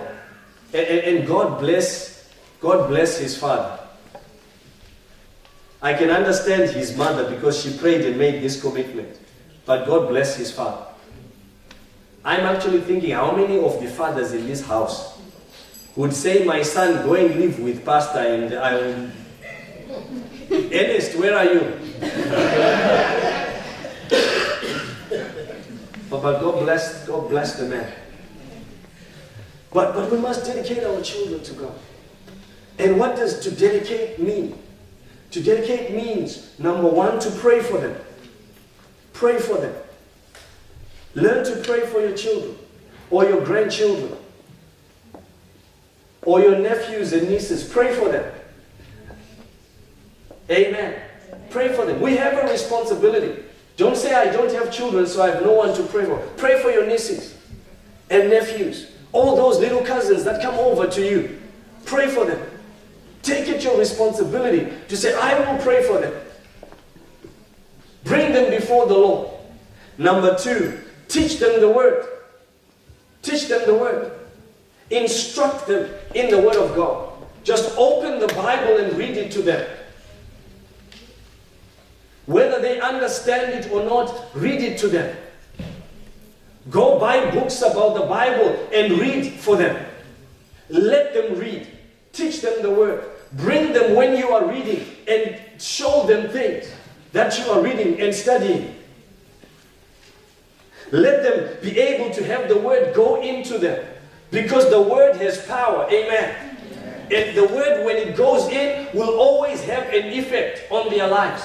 And, 0.71 0.85
and, 0.85 1.17
and 1.17 1.27
God 1.27 1.59
bless, 1.59 2.31
God 2.61 2.87
bless 2.87 3.17
his 3.17 3.35
father. 3.35 3.79
I 5.81 5.95
can 5.95 6.11
understand 6.11 6.69
his 6.69 6.95
mother 6.95 7.27
because 7.33 7.63
she 7.63 7.75
prayed 7.75 8.05
and 8.05 8.15
made 8.15 8.43
this 8.43 8.61
commitment. 8.61 9.19
But 9.65 9.87
God 9.87 10.09
bless 10.09 10.35
his 10.35 10.51
father. 10.51 10.85
I'm 12.23 12.41
actually 12.41 12.81
thinking 12.81 13.11
how 13.11 13.35
many 13.35 13.57
of 13.57 13.81
the 13.81 13.87
fathers 13.87 14.33
in 14.33 14.45
this 14.45 14.63
house 14.63 15.19
would 15.95 16.13
say, 16.13 16.43
My 16.45 16.61
son, 16.61 17.03
go 17.03 17.15
and 17.15 17.33
live 17.33 17.59
with 17.59 17.83
Pastor 17.83 18.19
and 18.19 18.53
I 18.53 18.73
will. 18.75 19.11
Ernest, 20.51 21.15
where 21.17 21.35
are 21.37 21.45
you? 21.45 21.77
but, 26.09 26.21
but 26.21 26.39
God 26.39 26.59
bless 26.63 27.07
God 27.07 27.29
bless 27.29 27.59
the 27.59 27.65
man. 27.65 27.91
But, 29.71 29.93
but 29.93 30.11
we 30.11 30.17
must 30.17 30.45
dedicate 30.45 30.83
our 30.83 31.01
children 31.01 31.43
to 31.43 31.53
God. 31.53 31.75
And 32.79 32.97
what 32.97 33.15
does 33.15 33.39
to 33.41 33.51
dedicate 33.51 34.19
mean? 34.19 34.57
To 35.31 35.43
dedicate 35.43 35.91
means, 35.91 36.57
number 36.59 36.87
one, 36.87 37.19
to 37.19 37.29
pray 37.31 37.61
for 37.61 37.77
them. 37.77 37.95
Pray 39.13 39.37
for 39.37 39.57
them. 39.57 39.75
Learn 41.13 41.45
to 41.45 41.57
pray 41.57 41.81
for 41.81 41.99
your 41.99 42.15
children 42.15 42.57
or 43.11 43.25
your 43.25 43.43
grandchildren 43.43 44.17
or 46.23 46.39
your 46.39 46.57
nephews 46.57 47.13
and 47.13 47.29
nieces. 47.29 47.63
Pray 47.63 47.93
for 47.93 48.09
them. 48.09 48.38
Amen. 50.49 51.01
Pray 51.49 51.69
for 51.69 51.85
them. 51.85 52.01
We 52.01 52.15
have 52.17 52.37
a 52.37 52.51
responsibility. 52.51 53.43
Don't 53.77 53.95
say, 53.95 54.13
I 54.13 54.31
don't 54.31 54.51
have 54.51 54.71
children, 54.71 55.05
so 55.07 55.21
I 55.21 55.29
have 55.29 55.43
no 55.43 55.53
one 55.53 55.73
to 55.75 55.83
pray 55.83 56.05
for. 56.05 56.17
Pray 56.37 56.61
for 56.61 56.69
your 56.69 56.85
nieces 56.85 57.37
and 58.09 58.29
nephews. 58.29 58.91
All 59.11 59.35
those 59.35 59.59
little 59.59 59.81
cousins 59.81 60.23
that 60.25 60.41
come 60.41 60.55
over 60.55 60.87
to 60.87 61.01
you. 61.01 61.39
Pray 61.85 62.07
for 62.07 62.25
them. 62.25 62.39
Take 63.21 63.47
it 63.47 63.63
your 63.63 63.77
responsibility 63.77 64.71
to 64.87 64.97
say, 64.97 65.13
I 65.13 65.39
will 65.39 65.61
pray 65.61 65.83
for 65.83 65.99
them. 65.99 66.13
Bring 68.03 68.33
them 68.33 68.49
before 68.51 68.87
the 68.87 68.97
Lord. 68.97 69.29
Number 69.97 70.37
two, 70.37 70.79
teach 71.07 71.39
them 71.39 71.59
the 71.59 71.69
word. 71.69 72.05
Teach 73.21 73.47
them 73.47 73.61
the 73.65 73.73
word. 73.73 74.11
Instruct 74.89 75.67
them 75.67 75.89
in 76.15 76.29
the 76.29 76.39
word 76.39 76.55
of 76.55 76.75
God. 76.75 77.13
Just 77.43 77.75
open 77.77 78.19
the 78.19 78.27
Bible 78.27 78.77
and 78.77 78.97
read 78.97 79.17
it 79.17 79.31
to 79.33 79.41
them. 79.41 79.67
Whether 82.29 82.61
they 82.61 82.79
understand 82.79 83.53
it 83.53 83.71
or 83.71 83.83
not, 83.83 84.13
read 84.35 84.61
it 84.61 84.77
to 84.81 84.87
them. 84.87 85.17
Go 86.69 86.99
buy 86.99 87.31
books 87.31 87.63
about 87.63 87.95
the 87.95 88.05
Bible 88.05 88.67
and 88.71 88.99
read 88.99 89.33
for 89.33 89.55
them. 89.57 89.83
Let 90.69 91.15
them 91.15 91.39
read. 91.39 91.67
Teach 92.13 92.41
them 92.41 92.61
the 92.61 92.69
word. 92.69 93.03
Bring 93.33 93.73
them 93.73 93.95
when 93.95 94.15
you 94.15 94.29
are 94.29 94.45
reading 94.45 94.85
and 95.07 95.39
show 95.59 96.05
them 96.05 96.29
things 96.29 96.71
that 97.13 97.35
you 97.39 97.45
are 97.51 97.63
reading 97.63 97.99
and 97.99 98.13
studying. 98.13 98.75
Let 100.91 101.23
them 101.23 101.57
be 101.63 101.79
able 101.79 102.13
to 102.13 102.23
have 102.25 102.47
the 102.47 102.59
word 102.59 102.93
go 102.93 103.23
into 103.23 103.57
them 103.57 103.83
because 104.29 104.69
the 104.69 104.79
word 104.79 105.15
has 105.15 105.43
power. 105.47 105.87
Amen. 105.89 106.57
And 107.11 107.35
the 107.35 107.45
word, 107.45 107.83
when 107.87 107.97
it 107.97 108.15
goes 108.15 108.47
in, 108.49 108.87
will 108.93 109.17
always 109.17 109.63
have 109.63 109.85
an 109.85 110.13
effect 110.13 110.71
on 110.71 110.91
their 110.91 111.07
lives. 111.07 111.41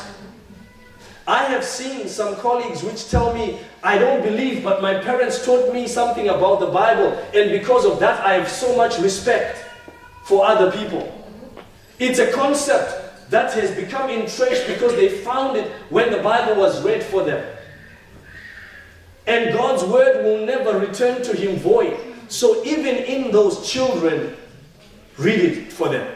I 1.26 1.44
have 1.44 1.64
seen 1.64 2.06
some 2.08 2.36
colleagues 2.36 2.82
which 2.82 3.10
tell 3.10 3.32
me, 3.32 3.58
I 3.82 3.96
don't 3.98 4.22
believe, 4.22 4.62
but 4.62 4.82
my 4.82 4.94
parents 4.94 5.44
taught 5.44 5.72
me 5.72 5.88
something 5.88 6.28
about 6.28 6.60
the 6.60 6.66
Bible, 6.66 7.12
and 7.34 7.50
because 7.50 7.86
of 7.86 7.98
that, 8.00 8.20
I 8.24 8.34
have 8.34 8.48
so 8.48 8.76
much 8.76 8.98
respect 8.98 9.64
for 10.24 10.44
other 10.44 10.70
people. 10.70 11.10
It's 11.98 12.18
a 12.18 12.30
concept 12.32 13.30
that 13.30 13.54
has 13.54 13.70
become 13.74 14.10
entrenched 14.10 14.66
because 14.66 14.94
they 14.96 15.08
found 15.08 15.56
it 15.56 15.70
when 15.88 16.10
the 16.10 16.18
Bible 16.18 16.56
was 16.56 16.82
read 16.82 17.02
for 17.02 17.24
them. 17.24 17.56
And 19.26 19.54
God's 19.54 19.82
word 19.84 20.24
will 20.24 20.44
never 20.44 20.78
return 20.78 21.22
to 21.22 21.34
him 21.34 21.56
void. 21.56 21.98
So 22.28 22.62
even 22.64 22.96
in 22.96 23.30
those 23.32 23.70
children, 23.70 24.36
read 25.16 25.40
it 25.40 25.72
for 25.72 25.88
them. 25.88 26.13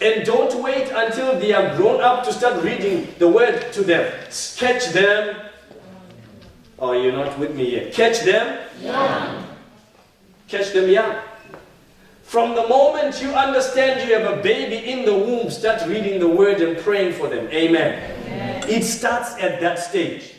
And 0.00 0.26
don't 0.26 0.62
wait 0.62 0.90
until 0.92 1.38
they 1.38 1.52
are 1.52 1.74
grown 1.76 2.00
up 2.02 2.24
to 2.24 2.32
start 2.32 2.62
reading 2.62 3.14
the 3.18 3.28
word 3.28 3.72
to 3.72 3.82
them. 3.82 4.12
Catch 4.56 4.92
them. 4.92 5.36
Oh, 6.78 6.92
you're 6.92 7.12
not 7.12 7.38
with 7.38 7.54
me 7.56 7.72
yet. 7.72 7.92
Catch 7.92 8.20
them. 8.20 8.68
Young. 8.82 9.46
Catch 10.48 10.72
them 10.72 10.90
young. 10.90 11.16
From 12.24 12.54
the 12.54 12.68
moment 12.68 13.22
you 13.22 13.30
understand 13.30 14.06
you 14.06 14.14
have 14.18 14.38
a 14.38 14.42
baby 14.42 14.90
in 14.90 15.04
the 15.04 15.14
womb, 15.14 15.48
start 15.48 15.86
reading 15.86 16.20
the 16.20 16.28
word 16.28 16.60
and 16.60 16.76
praying 16.78 17.14
for 17.14 17.28
them. 17.28 17.46
Amen. 17.48 18.16
Amen. 18.26 18.68
It 18.68 18.82
starts 18.82 19.34
at 19.40 19.60
that 19.60 19.78
stage. 19.78 20.34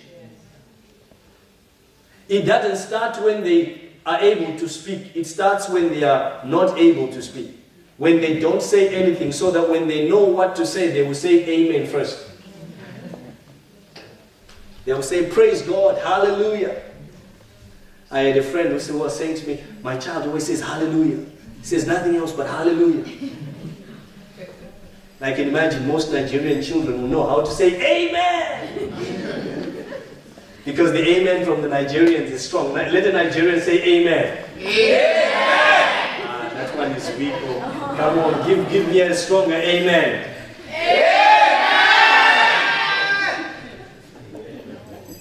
It 2.27 2.41
doesn't 2.41 2.75
start 2.75 3.23
when 3.23 3.41
they 3.41 3.89
are 4.05 4.19
able 4.19 4.57
to 4.59 4.69
speak, 4.69 5.15
it 5.15 5.25
starts 5.25 5.69
when 5.69 5.89
they 5.89 6.03
are 6.03 6.43
not 6.45 6.77
able 6.77 7.07
to 7.07 7.21
speak. 7.21 7.57
When 7.97 8.21
they 8.21 8.39
don't 8.39 8.61
say 8.61 8.93
anything, 8.93 9.31
so 9.31 9.49
that 9.51 9.69
when 9.69 9.87
they 9.87 10.07
know 10.07 10.23
what 10.23 10.55
to 10.57 10.65
say, 10.65 10.91
they 10.91 11.01
will 11.05 11.15
say 11.15 11.43
Amen 11.45 11.87
first. 11.87 12.29
They 14.85 14.93
will 14.93 15.01
say, 15.03 15.29
Praise 15.29 15.63
God, 15.63 15.97
Hallelujah. 15.97 16.81
I 18.09 18.19
had 18.19 18.37
a 18.37 18.43
friend 18.43 18.69
who 18.69 18.97
was 18.99 19.17
saying 19.17 19.37
to 19.37 19.47
me, 19.47 19.63
My 19.83 19.97
child 19.97 20.27
always 20.27 20.45
says 20.45 20.61
Hallelujah. 20.61 21.25
He 21.59 21.65
says 21.65 21.87
nothing 21.87 22.15
else 22.15 22.31
but 22.31 22.47
Hallelujah. 22.47 23.03
I 25.19 25.33
can 25.33 25.47
imagine 25.47 25.87
most 25.87 26.11
Nigerian 26.11 26.61
children 26.61 27.01
will 27.01 27.07
know 27.09 27.27
how 27.27 27.41
to 27.41 27.51
say 27.51 28.07
Amen. 28.07 29.73
because 30.63 30.91
the 30.91 31.03
Amen 31.03 31.43
from 31.43 31.63
the 31.63 31.67
Nigerians 31.67 32.29
is 32.29 32.45
strong. 32.45 32.73
Let 32.73 32.91
the 32.91 33.11
Nigerians 33.11 33.61
say 33.61 33.81
Amen. 33.83 34.45
Amen. 34.59 35.36
Oh, 37.19 37.95
Come 37.97 38.19
on, 38.19 38.47
give, 38.47 38.69
give 38.69 38.87
me 38.89 39.01
a 39.01 39.13
stronger 39.15 39.55
Amen. 39.55 40.29
Amen! 40.69 41.17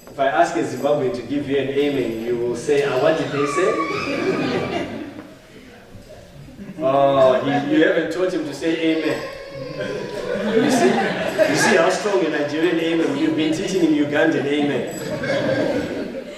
If 0.06 0.20
I 0.20 0.26
ask 0.28 0.54
a 0.56 0.62
Zimbabwean 0.62 1.14
to 1.14 1.22
give 1.22 1.48
you 1.48 1.56
an 1.56 1.68
amen, 1.68 2.22
you 2.24 2.36
will 2.36 2.56
say, 2.56 2.84
ah, 2.84 3.00
what 3.02 3.16
did 3.16 3.28
they 3.32 3.46
say? 3.46 3.72
oh, 6.80 7.40
he, 7.44 7.50
you 7.74 7.84
haven't 7.86 8.12
taught 8.12 8.32
him 8.32 8.44
to 8.44 8.52
say 8.54 8.98
amen. 8.98 9.22
You 10.54 10.70
see? 10.70 10.92
You 11.50 11.56
see 11.56 11.76
how 11.76 11.88
strong 11.88 12.24
a 12.26 12.28
Nigerian 12.28 12.76
amen, 12.78 13.16
you've 13.16 13.36
been 13.36 13.54
teaching 13.54 13.80
him 13.80 13.94
Ugandan 14.04 14.44
amen. 14.44 14.98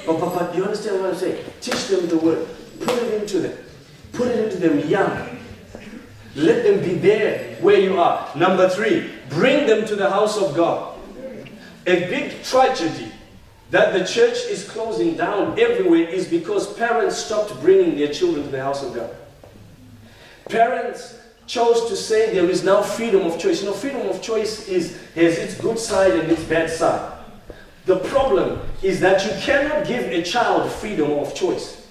But, 0.06 0.20
but, 0.20 0.34
but 0.34 0.54
you 0.56 0.62
understand 0.64 1.00
what 1.00 1.10
I'm 1.10 1.16
saying? 1.16 1.44
Teach 1.60 1.88
them 1.88 2.06
the 2.08 2.16
word. 2.18 2.46
Put 2.80 2.96
it 3.02 3.22
into 3.22 3.40
them. 3.40 3.58
Put 4.12 4.28
it 4.28 4.38
into 4.44 4.56
them 4.58 4.88
young. 4.88 5.27
Let 6.34 6.62
them 6.62 6.80
be 6.80 6.94
there 6.94 7.56
where 7.60 7.80
you 7.80 7.98
are. 7.98 8.30
Number 8.36 8.68
three, 8.68 9.10
bring 9.30 9.66
them 9.66 9.86
to 9.86 9.96
the 9.96 10.10
house 10.10 10.36
of 10.36 10.54
God. 10.54 10.98
A 11.86 12.08
big 12.08 12.42
tragedy 12.42 13.12
that 13.70 13.92
the 13.92 14.04
church 14.04 14.38
is 14.48 14.68
closing 14.68 15.16
down 15.16 15.58
everywhere 15.58 16.08
is 16.08 16.28
because 16.28 16.72
parents 16.74 17.16
stopped 17.16 17.58
bringing 17.60 17.96
their 17.96 18.12
children 18.12 18.44
to 18.44 18.50
the 18.50 18.62
house 18.62 18.82
of 18.82 18.94
God. 18.94 19.14
Parents 20.48 21.18
chose 21.46 21.88
to 21.88 21.96
say 21.96 22.32
there 22.32 22.48
is 22.48 22.62
now 22.62 22.82
freedom 22.82 23.22
of 23.26 23.38
choice. 23.38 23.62
Know, 23.62 23.72
freedom 23.72 24.06
of 24.08 24.22
choice 24.22 24.68
is, 24.68 24.98
has 25.14 25.38
its 25.38 25.58
good 25.60 25.78
side 25.78 26.12
and 26.12 26.30
its 26.30 26.44
bad 26.44 26.70
side. 26.70 27.14
The 27.86 27.98
problem 28.00 28.60
is 28.82 29.00
that 29.00 29.24
you 29.24 29.32
cannot 29.40 29.86
give 29.86 30.04
a 30.04 30.22
child 30.22 30.70
freedom 30.70 31.10
of 31.12 31.34
choice. 31.34 31.86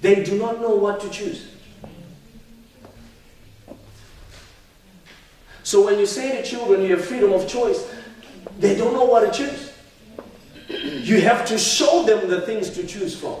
They 0.00 0.24
do 0.24 0.38
not 0.38 0.60
know 0.60 0.74
what 0.74 1.00
to 1.00 1.10
choose. 1.10 1.55
So 5.66 5.84
when 5.84 5.98
you 5.98 6.06
say 6.06 6.40
to 6.40 6.48
children 6.48 6.80
you 6.80 6.94
have 6.94 7.04
freedom 7.04 7.32
of 7.32 7.48
choice, 7.48 7.92
they 8.60 8.76
don't 8.76 8.92
know 8.92 9.04
what 9.04 9.26
to 9.26 9.36
choose. 9.36 9.72
You 11.04 11.20
have 11.22 11.44
to 11.46 11.58
show 11.58 12.04
them 12.04 12.30
the 12.30 12.42
things 12.42 12.70
to 12.70 12.86
choose 12.86 13.18
from. 13.18 13.34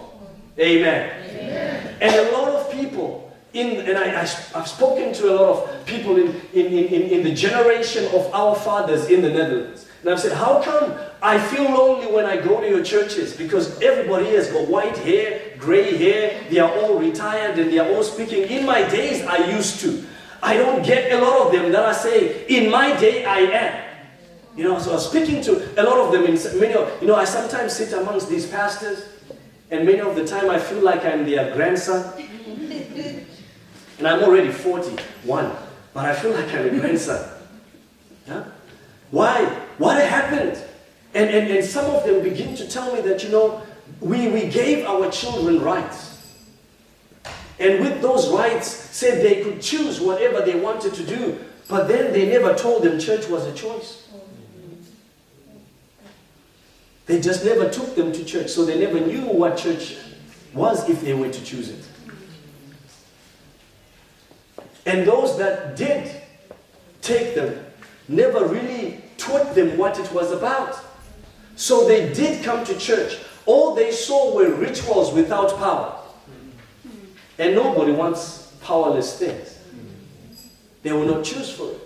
Amen. 0.58 1.08
Amen. 1.30 1.96
And 2.00 2.14
a 2.16 2.32
lot 2.32 2.48
of 2.48 2.72
people, 2.72 3.32
in, 3.52 3.76
and 3.86 3.96
I, 3.96 4.06
I, 4.06 4.24
have 4.58 4.66
spoken 4.66 5.14
to 5.14 5.32
a 5.32 5.34
lot 5.36 5.50
of 5.50 5.86
people 5.86 6.16
in, 6.16 6.34
in, 6.52 6.66
in, 6.66 7.02
in 7.02 7.22
the 7.22 7.32
generation 7.32 8.06
of 8.06 8.28
our 8.34 8.56
fathers 8.56 9.08
in 9.08 9.22
the 9.22 9.30
Netherlands. 9.30 9.86
And 10.00 10.10
I've 10.10 10.18
said, 10.18 10.32
how 10.32 10.60
come 10.60 10.98
I 11.22 11.38
feel 11.38 11.62
lonely 11.62 12.12
when 12.12 12.26
I 12.26 12.38
go 12.38 12.60
to 12.60 12.68
your 12.68 12.82
churches? 12.82 13.36
Because 13.36 13.80
everybody 13.80 14.26
has 14.30 14.50
got 14.50 14.66
white 14.66 14.98
hair, 14.98 15.54
gray 15.58 15.96
hair, 15.96 16.42
they 16.50 16.58
are 16.58 16.76
all 16.80 16.98
retired 16.98 17.56
and 17.56 17.70
they 17.70 17.78
are 17.78 17.88
all 17.94 18.02
speaking. 18.02 18.42
In 18.50 18.66
my 18.66 18.82
days, 18.88 19.24
I 19.24 19.48
used 19.52 19.78
to. 19.82 20.04
I 20.42 20.56
don't 20.56 20.84
get 20.84 21.12
a 21.12 21.20
lot 21.20 21.46
of 21.46 21.52
them 21.52 21.72
that 21.72 21.84
I 21.84 21.92
say, 21.92 22.46
in 22.46 22.70
my 22.70 22.98
day, 22.98 23.24
I 23.24 23.38
am. 23.38 23.84
You 24.56 24.64
know, 24.64 24.78
so 24.78 24.90
I 24.90 24.94
was 24.94 25.08
speaking 25.08 25.42
to 25.42 25.80
a 25.80 25.82
lot 25.82 25.98
of 25.98 26.12
them. 26.12 26.24
In 26.24 26.34
many 26.58 26.74
of, 26.74 26.90
you 27.00 27.06
know, 27.08 27.14
I 27.14 27.24
sometimes 27.24 27.74
sit 27.74 27.92
amongst 27.92 28.28
these 28.28 28.46
pastors, 28.46 29.04
and 29.70 29.84
many 29.84 30.00
of 30.00 30.14
the 30.14 30.26
time 30.26 30.48
I 30.48 30.58
feel 30.58 30.82
like 30.82 31.04
I'm 31.04 31.26
their 31.26 31.54
grandson. 31.54 32.12
and 33.98 34.08
I'm 34.08 34.22
already 34.22 34.50
41, 34.50 35.52
but 35.92 36.06
I 36.06 36.14
feel 36.14 36.32
like 36.32 36.52
I'm 36.54 36.66
a 36.66 36.80
grandson. 36.80 37.28
Yeah? 38.26 38.44
Why? 39.10 39.44
What 39.78 40.02
happened? 40.02 40.62
And, 41.14 41.30
and, 41.30 41.50
and 41.50 41.64
some 41.64 41.86
of 41.94 42.04
them 42.04 42.22
begin 42.22 42.54
to 42.56 42.68
tell 42.68 42.94
me 42.94 43.00
that, 43.02 43.22
you 43.24 43.30
know, 43.30 43.62
we, 44.00 44.28
we 44.28 44.48
gave 44.48 44.86
our 44.86 45.10
children 45.10 45.60
rights. 45.60 46.05
And 47.58 47.80
with 47.80 48.02
those 48.02 48.30
rights, 48.30 48.68
said 48.68 49.24
they 49.24 49.42
could 49.42 49.62
choose 49.62 50.00
whatever 50.00 50.42
they 50.42 50.58
wanted 50.58 50.94
to 50.94 51.04
do, 51.04 51.38
but 51.68 51.88
then 51.88 52.12
they 52.12 52.28
never 52.28 52.54
told 52.54 52.82
them 52.82 52.98
church 52.98 53.28
was 53.28 53.46
a 53.46 53.54
choice. 53.54 54.08
They 57.06 57.20
just 57.20 57.44
never 57.44 57.68
took 57.70 57.94
them 57.94 58.12
to 58.12 58.24
church, 58.24 58.48
so 58.48 58.64
they 58.64 58.78
never 58.78 59.00
knew 59.00 59.22
what 59.22 59.56
church 59.56 59.96
was 60.52 60.88
if 60.88 61.00
they 61.02 61.14
were 61.14 61.30
to 61.30 61.44
choose 61.44 61.70
it. 61.70 61.84
And 64.84 65.06
those 65.06 65.38
that 65.38 65.76
did 65.76 66.22
take 67.02 67.34
them 67.34 67.64
never 68.08 68.46
really 68.46 69.02
taught 69.18 69.54
them 69.54 69.76
what 69.76 69.98
it 69.98 70.12
was 70.12 70.30
about. 70.30 70.78
So 71.56 71.86
they 71.86 72.12
did 72.12 72.44
come 72.44 72.64
to 72.64 72.78
church. 72.78 73.18
All 73.46 73.74
they 73.74 73.90
saw 73.90 74.34
were 74.34 74.50
rituals 74.50 75.12
without 75.12 75.56
power. 75.58 76.05
And 77.38 77.54
nobody 77.54 77.92
wants 77.92 78.54
powerless 78.62 79.18
things. 79.18 79.58
They 80.82 80.92
will 80.92 81.06
not 81.06 81.24
choose 81.24 81.50
for 81.50 81.70
it. 81.70 81.80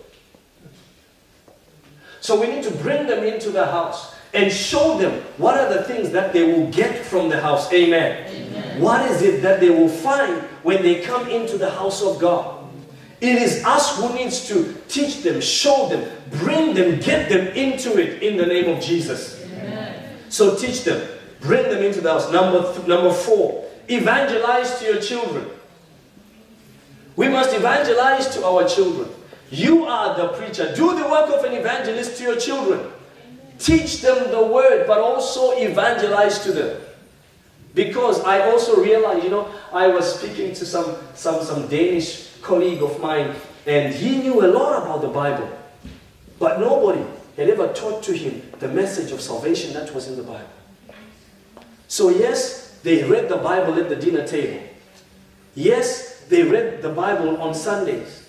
So 2.21 2.40
we 2.40 2.49
need 2.49 2.62
to 2.64 2.71
bring 2.71 3.07
them 3.07 3.25
into 3.25 3.50
the 3.50 3.64
house 3.64 4.14
and 4.33 4.52
show 4.52 4.99
them 4.99 5.23
what 5.38 5.59
are 5.59 5.73
the 5.73 5.83
things 5.85 6.11
that 6.11 6.33
they 6.33 6.52
will 6.52 6.71
get 6.71 7.04
from 7.04 7.28
the 7.28 7.40
house. 7.40 7.73
Amen. 7.73 8.26
Amen. 8.28 8.80
What 8.80 9.11
is 9.11 9.23
it 9.23 9.42
that 9.42 9.61
they 9.61 9.71
will 9.71 9.88
find 9.88 10.42
when 10.62 10.83
they 10.83 11.02
come 11.02 11.28
into 11.28 11.59
the 11.59 11.71
house 11.71 12.02
of 12.02 12.19
God? 12.19 12.61
It 13.21 13.42
is 13.42 13.64
us 13.64 13.99
who 13.99 14.14
needs 14.14 14.49
to 14.49 14.75
teach 14.88 15.23
them, 15.23 15.40
show 15.40 15.88
them, 15.88 16.11
bring 16.38 16.75
them, 16.75 17.00
get 17.00 17.28
them 17.28 17.49
into 17.49 17.99
it 17.99 18.23
in 18.23 18.37
the 18.37 18.47
name 18.47 18.75
of 18.75 18.83
Jesus. 18.83 19.42
Amen. 19.45 20.16
So 20.30 20.57
teach 20.57 20.85
them, 20.85 21.07
bring 21.40 21.69
them 21.69 21.83
into 21.83 22.00
the 22.00 22.12
house. 22.12 22.30
Number, 22.33 22.73
th- 22.73 22.87
number 22.87 23.12
four, 23.12 23.66
evangelize 23.90 24.78
to 24.78 24.85
your 24.85 25.00
children. 25.00 25.47
We 27.16 27.28
must 27.28 27.54
evangelize 27.54 28.28
to 28.35 28.47
our 28.47 28.66
children. 28.68 29.09
You 29.50 29.85
are 29.85 30.16
the 30.16 30.28
preacher. 30.28 30.75
Do 30.75 30.97
the 30.97 31.09
work 31.09 31.28
of 31.30 31.44
an 31.44 31.52
evangelist 31.52 32.16
to 32.18 32.23
your 32.23 32.37
children. 32.37 32.90
Teach 33.59 34.00
them 34.00 34.30
the 34.30 34.47
word, 34.47 34.87
but 34.87 34.99
also 34.99 35.59
evangelize 35.59 36.38
to 36.44 36.52
them. 36.52 36.80
Because 37.75 38.20
I 38.20 38.50
also 38.50 38.82
realized, 38.82 39.25
you 39.25 39.30
know, 39.30 39.52
I 39.73 39.88
was 39.88 40.18
speaking 40.18 40.54
to 40.54 40.64
some, 40.64 40.97
some, 41.14 41.44
some 41.44 41.68
Danish 41.68 42.28
colleague 42.42 42.82
of 42.82 43.00
mine, 43.00 43.35
and 43.66 43.94
he 43.94 44.16
knew 44.16 44.44
a 44.44 44.49
lot 44.49 44.82
about 44.82 45.02
the 45.02 45.09
Bible. 45.09 45.50
But 46.38 46.59
nobody 46.59 47.04
had 47.37 47.50
ever 47.50 47.73
taught 47.73 48.02
to 48.04 48.16
him 48.16 48.42
the 48.61 48.68
message 48.68 49.12
of 49.12 49.20
salvation 49.20 49.75
that 49.75 49.94
was 49.94 50.09
in 50.09 50.16
the 50.16 50.23
Bible. 50.23 50.49
So, 51.87 52.09
yes, 52.09 52.69
they 52.82 53.04
read 53.04 53.28
the 53.28 53.37
Bible 53.37 53.75
at 53.75 53.88
the 53.88 53.96
dinner 53.96 54.26
table. 54.26 54.62
Yes, 55.54 56.20
they 56.28 56.42
read 56.42 56.82
the 56.82 56.88
Bible 56.88 57.40
on 57.42 57.54
Sundays. 57.54 58.28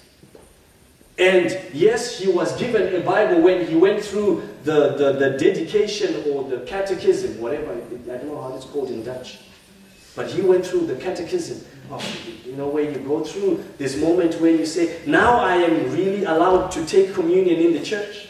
And 1.18 1.56
yes, 1.72 2.18
he 2.18 2.32
was 2.32 2.58
given 2.58 2.96
a 2.96 3.02
Bible 3.02 3.42
when 3.42 3.68
he 3.68 3.76
went 3.76 4.04
through 4.04 4.50
the, 4.64 4.96
the, 4.96 5.14
the 5.14 5.38
dedication 5.38 6.24
or 6.32 6.50
the 6.50 6.62
catechism, 6.62 7.40
whatever, 7.40 7.74
I 7.74 8.18
don't 8.18 8.28
know 8.28 8.42
how 8.42 8.56
it's 8.56 8.66
called 8.66 8.90
in 8.90 9.04
Dutch. 9.04 9.40
But 10.16 10.28
he 10.28 10.42
went 10.42 10.66
through 10.66 10.88
the 10.88 10.96
catechism 10.96 11.66
of, 11.92 12.04
you 12.46 12.56
know, 12.56 12.68
where 12.68 12.90
you 12.90 12.98
go 13.00 13.24
through 13.24 13.64
this 13.78 13.96
moment 13.98 14.42
where 14.42 14.52
you 14.52 14.66
say, 14.66 15.00
now 15.06 15.40
I 15.40 15.56
am 15.56 15.92
really 15.92 16.24
allowed 16.26 16.72
to 16.72 16.86
take 16.86 17.14
communion 17.14 17.60
in 17.60 17.74
the 17.74 17.82
church. 17.82 18.30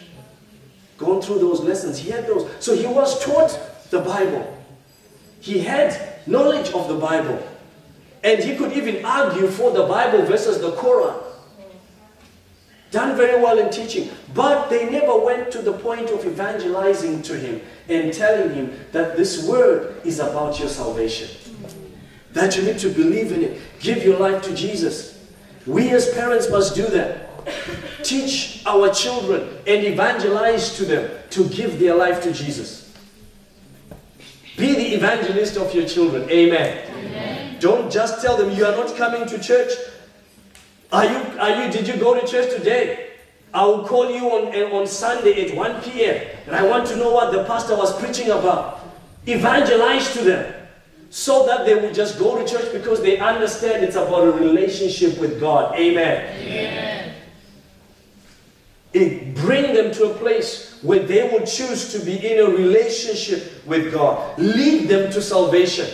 Going 0.98 1.22
through 1.22 1.40
those 1.40 1.62
lessons, 1.62 1.98
he 1.98 2.12
had 2.12 2.28
those. 2.28 2.50
So 2.60 2.75
he 2.75 2.86
was 2.86 3.24
taught 3.24 3.58
the 3.90 4.01
Bible. 4.01 4.58
He 5.40 5.60
had 5.60 6.11
knowledge 6.28 6.72
of 6.72 6.88
the 6.88 6.96
Bible. 6.96 7.42
And 8.24 8.44
he 8.44 8.56
could 8.56 8.74
even 8.74 9.04
argue 9.04 9.48
for 9.48 9.72
the 9.72 9.84
Bible 9.84 10.24
versus 10.25 10.60
the 10.60 10.72
Quran. 10.72 11.22
Done 12.92 13.16
very 13.16 13.42
well 13.42 13.58
in 13.58 13.70
teaching. 13.70 14.10
But 14.34 14.70
they 14.70 14.90
never 14.90 15.18
went 15.18 15.50
to 15.54 15.62
the 15.62 15.74
point 15.74 16.10
of 16.10 16.25
evangelizing 16.25 17.22
to 17.24 17.38
him 17.38 17.62
and 17.88 18.13
telling 18.13 18.54
him 18.54 18.78
that 18.92 19.16
this 19.16 19.48
word 19.48 20.06
is 20.06 20.20
about 20.20 20.60
your 20.60 20.68
salvation. 20.68 21.29
That 22.34 22.57
you 22.57 22.64
need 22.64 22.79
to 22.79 22.90
believe 22.90 23.31
in 23.31 23.44
it. 23.44 23.62
Give 23.79 24.03
your 24.03 24.20
life 24.20 24.42
to 24.44 24.55
Jesus. 24.55 25.25
We 25.66 25.90
as 25.92 26.14
parents 26.14 26.50
must 26.50 26.75
do 26.75 26.86
that. 26.88 27.29
Teach 28.03 28.62
our 28.66 28.94
children 28.94 29.50
and 29.66 29.86
evangelize 29.86 30.75
to 30.77 30.86
them 30.86 31.10
to 31.31 31.48
give 31.50 31.79
their 31.79 31.96
life 31.96 32.22
to 32.24 32.34
Jesus. 32.34 32.80
Be 34.62 34.76
the 34.76 34.94
evangelist 34.94 35.58
of 35.58 35.74
your 35.74 35.88
children. 35.88 36.30
Amen. 36.30 36.88
Amen. 36.96 37.58
Don't 37.60 37.92
just 37.92 38.22
tell 38.22 38.38
them 38.38 38.52
you 38.52 38.64
are 38.64 38.76
not 38.76 38.96
coming 38.96 39.28
to 39.28 39.40
church. 39.40 39.72
Are 40.92 41.04
you, 41.04 41.18
are 41.40 41.66
you, 41.66 41.72
did 41.72 41.88
you 41.88 41.96
go 41.96 42.14
to 42.14 42.28
church 42.28 42.54
today? 42.56 43.08
I 43.56 43.66
will 43.66 43.84
call 43.88 44.12
you 44.12 44.30
on, 44.30 44.54
on 44.72 44.86
Sunday 44.86 45.50
at 45.50 45.58
1 45.58 45.82
p.m. 45.82 46.28
and 46.46 46.56
I 46.56 46.62
want 46.62 46.86
to 46.90 46.96
know 46.96 47.12
what 47.12 47.32
the 47.32 47.44
pastor 47.46 47.76
was 47.76 48.00
preaching 48.00 48.30
about. 48.30 48.86
Evangelize 49.26 50.14
to 50.14 50.22
them 50.22 50.54
so 51.10 51.48
that 51.48 51.66
they 51.66 51.74
will 51.74 51.92
just 51.92 52.20
go 52.20 52.38
to 52.38 52.48
church 52.48 52.72
because 52.72 53.02
they 53.02 53.18
understand 53.18 53.84
it's 53.84 53.96
about 53.96 54.28
a 54.28 54.32
relationship 54.32 55.18
with 55.18 55.40
God. 55.40 55.74
Amen. 55.74 56.38
Amen. 56.40 57.16
It 58.94 59.34
bring 59.34 59.74
them 59.74 59.92
to 59.94 60.12
a 60.12 60.14
place 60.14 60.78
where 60.84 61.00
they 61.00 61.28
will 61.30 61.48
choose 61.48 61.92
to 61.94 62.06
be 62.06 62.16
in 62.32 62.46
a 62.46 62.50
relationship 62.52 63.50
with 63.66 63.92
God. 63.92 64.38
Lead 64.38 64.88
them 64.88 65.12
to 65.12 65.22
salvation. 65.22 65.88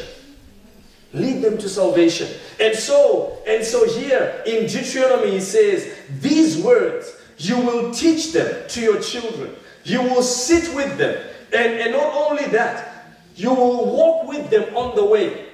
Lead 1.13 1.41
them 1.41 1.57
to 1.57 1.69
salvation. 1.69 2.27
And 2.59 2.75
so, 2.75 3.37
and 3.47 3.63
so 3.63 3.87
here 3.87 4.43
in 4.45 4.67
Deuteronomy 4.67 5.31
he 5.31 5.39
says, 5.39 5.93
these 6.19 6.57
words 6.57 7.13
you 7.37 7.57
will 7.57 7.93
teach 7.93 8.33
them 8.33 8.67
to 8.69 8.81
your 8.81 8.99
children. 8.99 9.55
You 9.83 10.01
will 10.01 10.23
sit 10.23 10.73
with 10.75 10.97
them. 10.97 11.23
And, 11.53 11.73
and 11.73 11.91
not 11.91 12.13
only 12.13 12.45
that, 12.47 13.05
you 13.35 13.53
will 13.53 13.85
walk 13.85 14.27
with 14.27 14.49
them 14.49 14.75
on 14.75 14.95
the 14.95 15.05
way. 15.05 15.45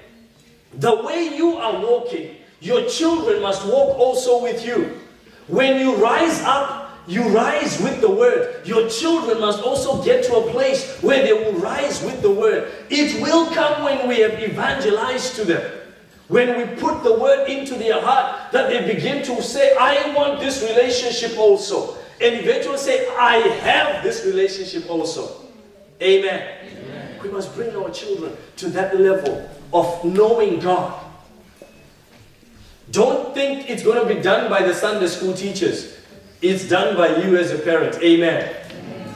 The 0.76 1.04
way 1.04 1.36
you 1.36 1.58
are 1.58 1.80
walking, 1.82 2.36
your 2.62 2.88
children 2.90 3.42
must 3.42 3.66
walk 3.66 3.98
also 4.00 4.42
with 4.42 4.66
you. 4.66 5.00
When 5.48 5.80
you 5.80 5.96
rise 5.98 6.42
up, 6.42 6.83
you 7.08 7.24
rise 7.30 7.82
with 7.82 8.00
the 8.00 8.10
word. 8.10 8.66
Your 8.66 8.90
children 8.90 9.42
must 9.42 9.62
also 9.62 10.02
get 10.04 10.24
to 10.26 10.36
a 10.36 10.52
place 10.52 11.02
where 11.02 11.24
they 11.24 11.34
will 11.34 11.60
rise 11.60 12.02
with 12.04 12.22
the 12.22 12.32
word. 12.32 12.72
It 12.90 13.22
will 13.22 13.52
come 13.52 13.84
when 13.84 14.08
we 14.08 14.20
have 14.20 14.40
evangelized 14.42 15.36
to 15.36 15.46
them. 15.46 15.72
When 16.30 16.58
we 16.58 16.76
put 16.78 17.04
the 17.04 17.14
word 17.20 17.50
into 17.50 17.76
their 17.76 18.02
heart, 18.02 18.52
that 18.54 18.70
they 18.70 18.94
begin 18.94 19.24
to 19.26 19.42
say, 19.44 19.76
I 19.80 20.14
want 20.16 20.40
this 20.40 20.62
relationship 20.64 21.38
also. 21.38 21.98
And 22.22 22.36
eventually 22.36 22.78
say, 22.78 23.08
I 23.18 23.38
have 23.38 24.02
this 24.02 24.26
relationship 24.26 24.90
also. 24.90 25.42
Amen. 26.02 26.58
Amen. 26.66 27.20
We 27.22 27.30
must 27.30 27.54
bring 27.54 27.76
our 27.76 27.90
children 27.90 28.36
to 28.58 28.70
that 28.70 28.98
level 28.98 29.50
of 29.74 30.06
knowing 30.06 30.60
God. 30.60 31.02
Don't 32.92 33.34
think 33.34 33.70
it's 33.70 33.84
going 33.84 34.08
to 34.08 34.14
be 34.14 34.22
done 34.22 34.50
by 34.50 34.64
the 34.64 34.74
Sunday 34.74 35.08
school 35.08 35.34
teachers. 35.34 35.93
It's 36.44 36.68
done 36.68 36.98
by 36.98 37.24
you 37.24 37.38
as 37.38 37.52
a 37.52 37.58
parent. 37.58 37.96
Amen. 38.04 38.54
Amen. 38.70 39.16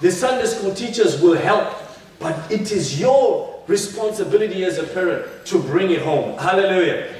The 0.00 0.12
Sunday 0.12 0.46
school 0.46 0.72
teachers 0.72 1.20
will 1.20 1.36
help, 1.36 1.74
but 2.20 2.48
it 2.48 2.70
is 2.70 3.00
your 3.00 3.60
responsibility 3.66 4.64
as 4.64 4.78
a 4.78 4.84
parent 4.84 5.46
to 5.46 5.58
bring 5.60 5.90
it 5.90 6.02
home. 6.02 6.38
Hallelujah. 6.38 7.12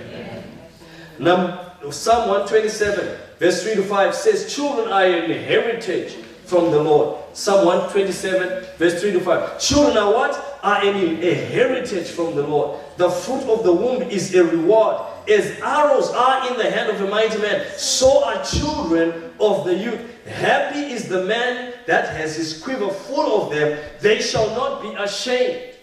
Now, 1.19 1.73
Psalm 1.91 2.29
127, 2.29 3.19
verse 3.41 3.65
3 3.65 3.75
to 3.75 3.83
5 3.83 4.15
says, 4.15 4.55
Children 4.55 4.93
are 4.93 5.05
an 5.05 5.31
heritage 5.33 6.13
from 6.45 6.71
the 6.71 6.81
Lord. 6.81 7.19
Psalm 7.33 7.67
127, 7.67 8.67
verse 8.79 9.01
3 9.01 9.13
to 9.13 9.21
5. 9.21 9.59
Children 9.59 9.97
are 9.97 10.13
what? 10.13 10.61
Are 10.63 10.81
an, 10.81 10.95
a 10.97 11.35
heritage 11.35 12.09
from 12.09 12.37
the 12.37 12.47
Lord. 12.47 12.79
The 12.99 13.11
fruit 13.11 13.43
of 13.51 13.65
the 13.65 13.73
womb 13.73 14.03
is 14.03 14.33
a 14.35 14.45
reward. 14.45 15.03
As 15.29 15.59
arrows 15.61 16.11
are 16.11 16.51
in 16.51 16.59
the 16.59 16.71
hand 16.71 16.91
of 16.91 17.01
a 17.01 17.11
mighty 17.11 17.39
man, 17.39 17.67
so 17.77 18.25
are 18.25 18.45
children 18.45 19.24
of 19.41 19.65
the 19.65 19.75
youth. 19.75 20.01
Happy 20.27 20.81
is 20.81 21.09
the 21.09 21.25
man 21.25 21.75
that 21.87 22.09
has 22.17 22.37
his 22.37 22.63
quiver 22.63 22.89
full 22.89 23.43
of 23.43 23.51
them. 23.51 23.79
They 24.01 24.21
shall 24.21 24.49
not 24.51 24.83
be 24.83 24.89
ashamed 24.95 25.75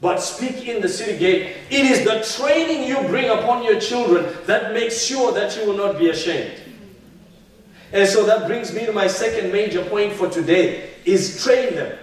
but 0.00 0.18
speak 0.18 0.68
in 0.68 0.80
the 0.80 0.88
city 0.88 1.18
gate. 1.18 1.56
It 1.70 1.84
is 1.84 2.04
the 2.04 2.22
training 2.36 2.88
you 2.88 2.96
bring 3.08 3.28
upon 3.30 3.64
your 3.64 3.80
children 3.80 4.26
that 4.46 4.72
makes 4.72 5.02
sure 5.02 5.32
that 5.32 5.56
you 5.56 5.66
will 5.66 5.76
not 5.76 5.98
be 5.98 6.10
ashamed. 6.10 6.54
And 7.92 8.08
so 8.08 8.24
that 8.26 8.46
brings 8.46 8.72
me 8.72 8.86
to 8.86 8.92
my 8.92 9.06
second 9.06 9.50
major 9.50 9.84
point 9.84 10.12
for 10.12 10.28
today 10.28 10.90
is 11.04 11.42
train 11.42 11.74
them. 11.74 11.98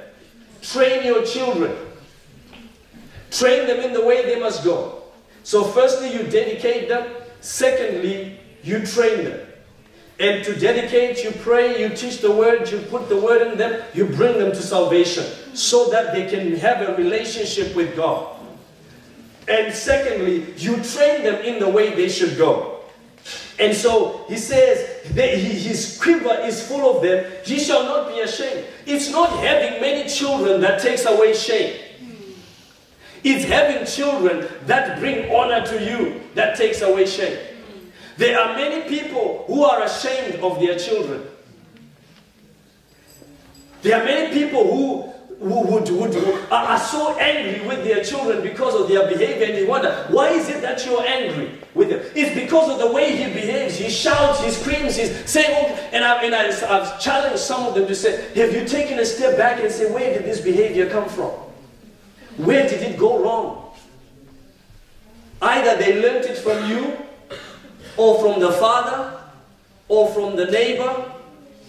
Train 0.62 1.06
your 1.06 1.24
children. 1.24 1.76
Train 3.32 3.68
them 3.68 3.80
in 3.80 3.94
the 3.94 4.04
way 4.04 4.26
they 4.26 4.40
must 4.40 4.64
go. 4.64 5.04
So 5.44 5.64
firstly, 5.64 6.12
you 6.12 6.24
dedicate 6.24 6.90
them. 6.90 7.08
Secondly, 7.40 8.40
you 8.64 8.86
train 8.86 9.26
them. 9.26 9.45
And 10.18 10.46
to 10.46 10.56
dedicate, 10.58 11.24
you 11.24 11.32
pray, 11.32 11.82
you 11.82 11.90
teach 11.90 12.22
the 12.22 12.32
word, 12.32 12.70
you 12.72 12.80
put 12.80 13.10
the 13.10 13.18
word 13.18 13.52
in 13.52 13.58
them, 13.58 13.84
you 13.94 14.06
bring 14.06 14.40
them 14.40 14.52
to 14.52 14.62
salvation 14.62 15.26
so 15.54 15.90
that 15.90 16.14
they 16.14 16.30
can 16.30 16.56
have 16.56 16.88
a 16.88 16.96
relationship 16.96 17.76
with 17.76 17.96
God. 17.98 18.38
And 19.48 19.74
secondly, 19.74 20.54
you 20.58 20.82
train 20.84 21.24
them 21.24 21.44
in 21.44 21.60
the 21.60 21.70
way 21.70 21.94
they 21.94 22.08
should 22.08 22.38
go. 22.38 22.80
And 23.60 23.76
so 23.76 24.26
he 24.28 24.38
says, 24.38 25.06
his 25.14 26.00
quiver 26.02 26.40
is 26.42 26.66
full 26.66 26.96
of 26.96 27.04
them, 27.04 27.32
he 27.46 27.60
shall 27.60 27.84
not 27.84 28.10
be 28.10 28.22
ashamed. 28.22 28.66
It's 28.86 29.10
not 29.10 29.30
having 29.40 29.82
many 29.82 30.10
children 30.10 30.62
that 30.62 30.82
takes 30.82 31.06
away 31.06 31.34
shame. 31.34 31.82
It's 33.24 33.46
having 33.46 33.86
children 33.86 34.48
that 34.66 35.00
bring 35.00 35.34
honor 35.34 35.66
to 35.66 35.84
you 35.84 36.22
that 36.36 36.58
takes 36.58 36.82
away 36.82 37.06
shame. 37.06 37.38
There 38.18 38.40
are 38.40 38.56
many 38.56 38.88
people 38.88 39.44
who 39.48 39.64
are 39.64 39.84
ashamed 39.84 40.36
of 40.36 40.60
their 40.60 40.78
children. 40.80 41.28
There 43.82 44.00
are 44.00 44.06
many 44.06 44.34
people 44.34 44.64
who 44.64 45.16
who 45.40 46.34
are, 46.50 46.66
are 46.66 46.80
so 46.80 47.18
angry 47.18 47.68
with 47.68 47.84
their 47.84 48.04
children 48.04 48.42
because 48.42 48.74
of 48.74 48.88
their 48.88 49.08
behavior 49.08 49.48
and 49.48 49.58
you 49.58 49.68
wonder 49.68 50.08
why 50.10 50.30
is 50.30 50.48
it 50.50 50.62
that 50.62 50.86
you're 50.86 51.06
angry 51.06 51.52
with 51.74 51.90
them? 51.90 52.02
It's 52.16 52.34
because 52.34 52.70
of 52.70 52.80
the 52.80 52.92
way 52.94 53.16
he 53.16 53.26
behaves. 53.26 53.78
He 53.78 53.90
shouts 53.90 54.44
he 54.44 54.50
screams 54.50 54.96
he's 54.96 55.30
saying 55.30 55.50
oh, 55.52 55.90
and, 55.92 56.04
I, 56.06 56.24
and 56.24 56.34
I, 56.34 56.48
I've 56.48 57.00
challenged 57.02 57.40
some 57.40 57.66
of 57.66 57.76
them 57.76 57.86
to 57.86 57.96
say 57.96 58.34
have 58.34 58.54
you 58.54 58.66
taken 58.66 59.00
a 59.00 59.06
step 59.06 59.38
back 59.38 59.62
and 59.62 59.72
say 59.72 59.92
where 59.92 60.14
did 60.14 60.24
this 60.24 60.40
behavior 60.40 60.90
come 60.90 61.10
from? 61.10 61.32
Where 62.38 62.68
did 62.68 62.82
it 62.82 62.98
go 62.98 63.22
wrong? 63.22 63.74
Either 65.42 65.76
they 65.78 66.02
learned 66.02 66.26
it 66.26 66.38
from 66.38 66.70
you 66.70 67.05
or 67.98 68.20
from 68.22 68.40
the 68.40 68.52
father 68.52 69.20
or 69.88 70.10
from 70.14 70.36
the 70.36 70.46
neighbor 70.46 71.12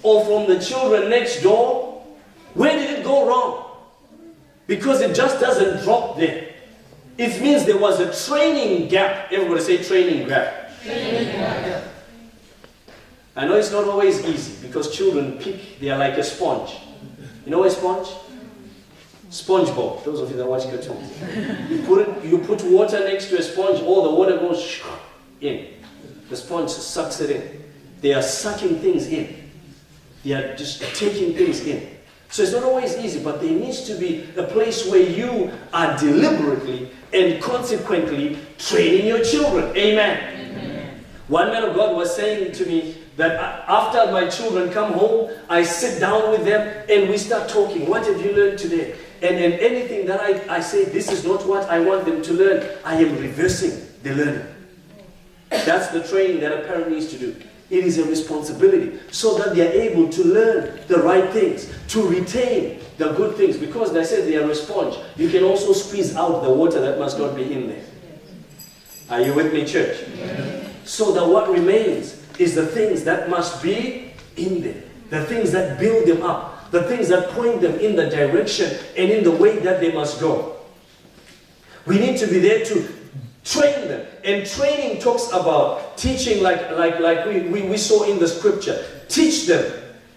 or 0.02 0.24
from 0.24 0.46
the 0.46 0.62
children 0.62 1.10
next 1.10 1.42
door 1.42 1.86
where 2.56 2.72
did 2.72 2.98
it 2.98 3.04
go 3.04 3.28
wrong? 3.28 3.66
Because 4.66 5.02
it 5.02 5.14
just 5.14 5.38
doesn't 5.40 5.84
drop 5.84 6.16
there. 6.16 6.54
It 7.18 7.40
means 7.42 7.66
there 7.66 7.76
was 7.76 8.00
a 8.00 8.26
training 8.26 8.88
gap. 8.88 9.30
Everybody 9.30 9.60
say 9.60 9.82
training 9.82 10.26
gap. 10.26 10.72
Training 10.82 11.32
gap. 11.32 11.84
I 13.36 13.46
know 13.46 13.56
it's 13.56 13.70
not 13.70 13.84
always 13.84 14.24
easy 14.24 14.66
because 14.66 14.96
children 14.96 15.38
pick, 15.38 15.78
they 15.80 15.90
are 15.90 15.98
like 15.98 16.14
a 16.14 16.24
sponge. 16.24 16.78
You 17.44 17.50
know 17.50 17.64
a 17.64 17.70
sponge? 17.70 18.08
SpongeBob, 19.28 20.04
those 20.04 20.20
of 20.20 20.30
you 20.30 20.38
that 20.38 20.46
watch 20.46 20.62
cartoons. 20.62 21.12
You 21.70 21.82
put, 21.82 22.08
it, 22.08 22.24
you 22.24 22.38
put 22.38 22.64
water 22.64 23.00
next 23.00 23.28
to 23.28 23.38
a 23.38 23.42
sponge, 23.42 23.82
all 23.82 24.02
the 24.02 24.10
water 24.10 24.38
goes 24.38 24.80
in. 25.42 25.66
The 26.28 26.36
sponge 26.36 26.70
sucks 26.70 27.20
it 27.20 27.30
in. 27.30 27.64
They 28.00 28.14
are 28.14 28.22
sucking 28.22 28.80
things 28.80 29.06
in. 29.08 29.50
They 30.24 30.32
are 30.32 30.56
just 30.56 30.82
taking 30.96 31.34
things 31.34 31.64
in. 31.64 31.96
So 32.28 32.42
it's 32.42 32.52
not 32.52 32.64
always 32.64 32.96
easy, 32.98 33.22
but 33.22 33.40
there 33.40 33.52
needs 33.52 33.84
to 33.84 33.94
be 33.94 34.28
a 34.36 34.42
place 34.42 34.88
where 34.90 35.00
you 35.00 35.52
are 35.72 35.96
deliberately 35.96 36.90
and 37.14 37.40
consequently 37.40 38.38
training 38.58 39.06
your 39.06 39.22
children. 39.22 39.76
Amen. 39.76 40.34
Amen. 40.34 41.04
One 41.28 41.48
man 41.48 41.62
of 41.62 41.76
God 41.76 41.96
was 41.96 42.14
saying 42.14 42.52
to 42.52 42.66
me 42.66 42.96
that 43.16 43.64
after 43.68 44.10
my 44.12 44.28
children 44.28 44.70
come 44.70 44.92
home, 44.92 45.30
I 45.48 45.62
sit 45.62 46.00
down 46.00 46.30
with 46.30 46.44
them 46.44 46.84
and 46.90 47.08
we 47.08 47.16
start 47.16 47.48
talking. 47.48 47.88
What 47.88 48.04
have 48.06 48.20
you 48.20 48.32
learned 48.32 48.58
today? 48.58 48.96
And, 49.22 49.36
and 49.36 49.54
anything 49.54 50.06
that 50.06 50.20
I, 50.20 50.56
I 50.56 50.60
say, 50.60 50.84
this 50.84 51.10
is 51.10 51.24
not 51.24 51.46
what 51.46 51.70
I 51.70 51.80
want 51.80 52.04
them 52.04 52.22
to 52.22 52.32
learn, 52.32 52.78
I 52.84 52.96
am 52.96 53.16
reversing 53.16 53.88
the 54.02 54.14
learning. 54.14 54.55
That's 55.48 55.88
the 55.88 56.02
training 56.02 56.40
that 56.40 56.52
a 56.52 56.66
parent 56.66 56.90
needs 56.90 57.06
to 57.08 57.18
do. 57.18 57.36
It 57.68 57.84
is 57.84 57.98
a 57.98 58.04
responsibility 58.04 58.98
so 59.10 59.36
that 59.38 59.54
they 59.54 59.66
are 59.66 59.72
able 59.72 60.08
to 60.10 60.24
learn 60.24 60.80
the 60.86 60.98
right 60.98 61.30
things, 61.32 61.72
to 61.88 62.06
retain 62.06 62.80
the 62.96 63.12
good 63.12 63.36
things. 63.36 63.56
Because 63.56 63.92
they 63.92 64.04
said 64.04 64.28
they 64.28 64.36
are 64.36 64.48
a 64.48 64.54
sponge, 64.54 64.96
you 65.16 65.28
can 65.28 65.42
also 65.42 65.72
squeeze 65.72 66.14
out 66.14 66.42
the 66.42 66.50
water 66.50 66.80
that 66.80 66.98
must 66.98 67.18
not 67.18 67.34
be 67.34 67.52
in 67.52 67.68
there. 67.68 67.84
Are 69.10 69.20
you 69.20 69.34
with 69.34 69.52
me, 69.52 69.64
church? 69.64 69.98
So 70.84 71.12
that 71.12 71.26
what 71.26 71.50
remains 71.50 72.22
is 72.38 72.54
the 72.54 72.66
things 72.66 73.04
that 73.04 73.28
must 73.28 73.62
be 73.62 74.12
in 74.36 74.62
there, 74.62 74.82
the 75.10 75.24
things 75.24 75.52
that 75.52 75.78
build 75.80 76.06
them 76.06 76.22
up, 76.22 76.70
the 76.70 76.84
things 76.84 77.08
that 77.08 77.30
point 77.30 77.60
them 77.60 77.78
in 77.78 77.96
the 77.96 78.08
direction 78.08 78.78
and 78.96 79.10
in 79.10 79.24
the 79.24 79.30
way 79.30 79.58
that 79.60 79.80
they 79.80 79.92
must 79.92 80.20
go. 80.20 80.56
We 81.86 81.98
need 81.98 82.18
to 82.18 82.26
be 82.26 82.40
there 82.40 82.64
to 82.64 82.96
Train 83.46 83.86
them. 83.86 84.06
And 84.26 84.44
training 84.44 85.00
talks 85.00 85.28
about 85.28 85.96
teaching 85.96 86.42
like, 86.42 86.72
like, 86.72 86.98
like 86.98 87.24
we, 87.26 87.42
we, 87.42 87.62
we 87.62 87.76
saw 87.76 88.02
in 88.02 88.18
the 88.18 88.26
scripture. 88.26 88.84
Teach 89.08 89.46
them. 89.46 89.72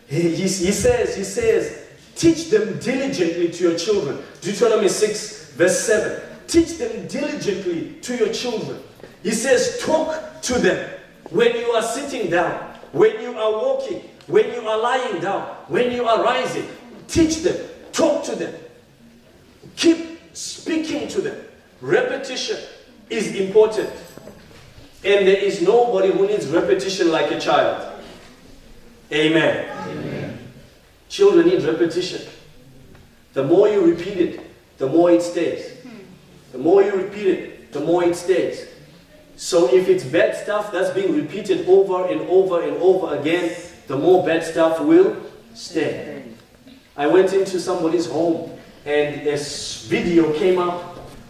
He, 0.07 0.35
he, 0.35 0.41
he 0.41 0.47
says, 0.47 1.15
he 1.15 1.23
says, 1.23 1.87
teach 2.15 2.49
them 2.49 2.79
diligently 2.79 3.51
to 3.51 3.69
your 3.69 3.77
children. 3.77 4.17
Deuteronomy 4.41 4.87
6 4.87 5.51
verse 5.51 5.79
7. 5.81 6.21
Teach 6.47 6.79
them 6.79 7.05
diligently 7.05 7.99
to 8.01 8.17
your 8.17 8.33
children. 8.33 8.81
He 9.21 9.29
says, 9.29 9.79
talk 9.85 10.41
to 10.41 10.57
them 10.57 10.89
when 11.29 11.55
you 11.55 11.69
are 11.73 11.83
sitting 11.83 12.31
down, 12.31 12.51
when 12.91 13.21
you 13.21 13.37
are 13.37 13.51
walking, 13.51 14.01
when 14.25 14.51
you 14.51 14.67
are 14.67 14.79
lying 14.79 15.21
down, 15.21 15.43
when 15.67 15.91
you 15.91 16.05
are 16.05 16.23
rising. 16.23 16.67
Teach 17.07 17.43
them, 17.43 17.57
talk 17.91 18.23
to 18.23 18.35
them. 18.35 18.55
Keep 19.75 20.19
speaking 20.33 21.07
to 21.09 21.21
them. 21.21 21.45
Repetition 21.79 22.57
is 23.09 23.35
important. 23.35 23.89
And 25.03 25.27
there 25.27 25.37
is 25.37 25.61
nobody 25.61 26.11
who 26.11 26.27
needs 26.27 26.47
repetition 26.47 27.11
like 27.11 27.31
a 27.31 27.39
child. 27.39 28.01
Amen. 29.11 29.69
Amen. 29.87 30.39
Children 31.07 31.47
need 31.47 31.63
repetition. 31.63 32.21
The 33.33 33.43
more 33.43 33.69
you 33.69 33.85
repeat 33.85 34.17
it, 34.17 34.77
the 34.77 34.87
more 34.87 35.11
it 35.11 35.21
stays. 35.21 35.79
Hmm. 35.81 35.97
The 36.51 36.57
more 36.57 36.83
you 36.83 36.95
repeat 36.95 37.27
it, 37.27 37.71
the 37.71 37.79
more 37.79 38.03
it 38.03 38.15
stays. 38.15 38.67
So 39.35 39.73
if 39.73 39.87
it's 39.87 40.03
bad 40.03 40.35
stuff 40.35 40.71
that's 40.71 40.89
being 40.89 41.15
repeated 41.15 41.67
over 41.67 42.07
and 42.07 42.21
over 42.21 42.61
and 42.61 42.75
over 42.77 43.17
again, 43.17 43.55
the 43.87 43.97
more 43.97 44.25
bad 44.25 44.43
stuff 44.43 44.81
will 44.81 45.15
stay. 45.53 46.23
I 46.97 47.07
went 47.07 47.31
into 47.31 47.59
somebody's 47.59 48.05
home 48.05 48.51
and 48.85 49.25
a 49.25 49.37
video 49.87 50.33
came 50.33 50.59
up 50.59 50.88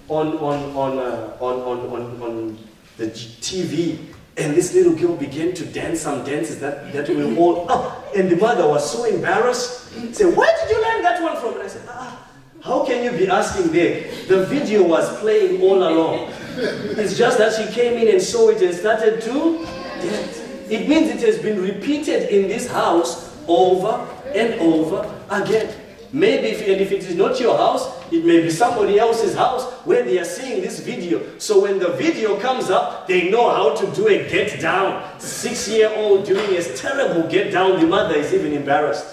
on, 0.09 0.37
on, 0.37 0.75
on, 0.75 0.97
uh, 0.97 1.37
on, 1.39 1.55
on, 1.61 1.79
on, 1.89 2.21
on 2.21 2.57
the 2.97 3.05
TV 3.05 3.99
and 4.39 4.55
this 4.55 4.73
little 4.73 4.93
girl 4.95 5.15
began 5.17 5.53
to 5.53 5.65
dance 5.65 6.01
some 6.01 6.23
dances 6.23 6.59
that, 6.61 6.93
that 6.93 7.09
we 7.09 7.37
all, 7.37 7.65
oh, 7.69 8.11
and 8.15 8.29
the 8.29 8.37
mother 8.37 8.67
was 8.67 8.89
so 8.89 9.03
embarrassed. 9.03 9.89
Said, 10.15 10.35
where 10.35 10.49
did 10.61 10.69
you 10.75 10.81
learn 10.81 11.01
that 11.03 11.21
one 11.21 11.35
from? 11.37 11.55
And 11.55 11.63
I 11.63 11.67
said, 11.67 11.81
ah, 11.89 12.25
how 12.61 12.85
can 12.85 13.03
you 13.03 13.11
be 13.11 13.27
asking 13.27 13.71
there? 13.73 14.09
The 14.27 14.45
video 14.45 14.87
was 14.87 15.19
playing 15.19 15.61
all 15.61 15.77
along. 15.77 16.31
It's 16.55 17.17
just 17.17 17.37
that 17.37 17.53
she 17.53 17.73
came 17.73 17.97
in 17.97 18.13
and 18.13 18.21
saw 18.21 18.49
it 18.49 18.61
and 18.61 18.73
started 18.73 19.21
to 19.21 19.65
dance. 20.01 20.39
It 20.69 20.87
means 20.87 21.09
it 21.09 21.21
has 21.21 21.37
been 21.39 21.61
repeated 21.61 22.29
in 22.29 22.47
this 22.47 22.67
house 22.67 23.35
over 23.47 24.07
and 24.33 24.53
over 24.61 25.13
again. 25.29 25.73
Maybe, 26.11 26.47
if, 26.47 26.61
and 26.61 26.81
if 26.81 26.91
it 26.91 27.03
is 27.03 27.15
not 27.15 27.39
your 27.39 27.55
house, 27.55 27.87
it 28.11 28.25
may 28.25 28.41
be 28.41 28.49
somebody 28.49 28.97
else's 28.97 29.35
house 29.35 29.63
where 29.85 30.03
they 30.03 30.17
are 30.17 30.25
seeing 30.25 30.61
this 30.61 30.79
video. 30.79 31.21
So 31.37 31.61
when 31.61 31.77
the 31.77 31.89
video 31.89 32.39
comes 32.39 32.71
up, 32.71 33.07
they 33.07 33.29
know 33.29 33.49
how 33.51 33.75
to 33.75 33.95
do 33.95 34.07
a 34.07 34.27
get 34.27 34.59
down. 34.59 35.19
Six-year-old 35.19 36.25
doing 36.25 36.55
a 36.55 36.63
terrible 36.75 37.29
get 37.29 37.51
down. 37.51 37.79
The 37.79 37.85
mother 37.85 38.15
is 38.15 38.33
even 38.33 38.53
embarrassed. 38.53 39.05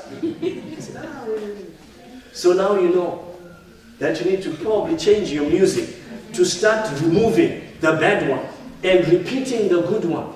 so 2.33 2.55
now 2.55 2.81
you 2.81 2.89
know 2.89 3.37
that 3.99 4.19
you 4.25 4.31
need 4.31 4.43
to 4.43 4.55
probably 4.55 4.97
change 4.97 5.31
your 5.31 5.49
music 5.49 5.97
to 6.33 6.45
start 6.45 6.91
removing 7.03 7.63
the 7.81 7.93
bad 7.93 8.29
one 8.29 8.47
and 8.83 9.07
repeating 9.09 9.69
the 9.69 9.83
good 9.83 10.05
one. 10.07 10.33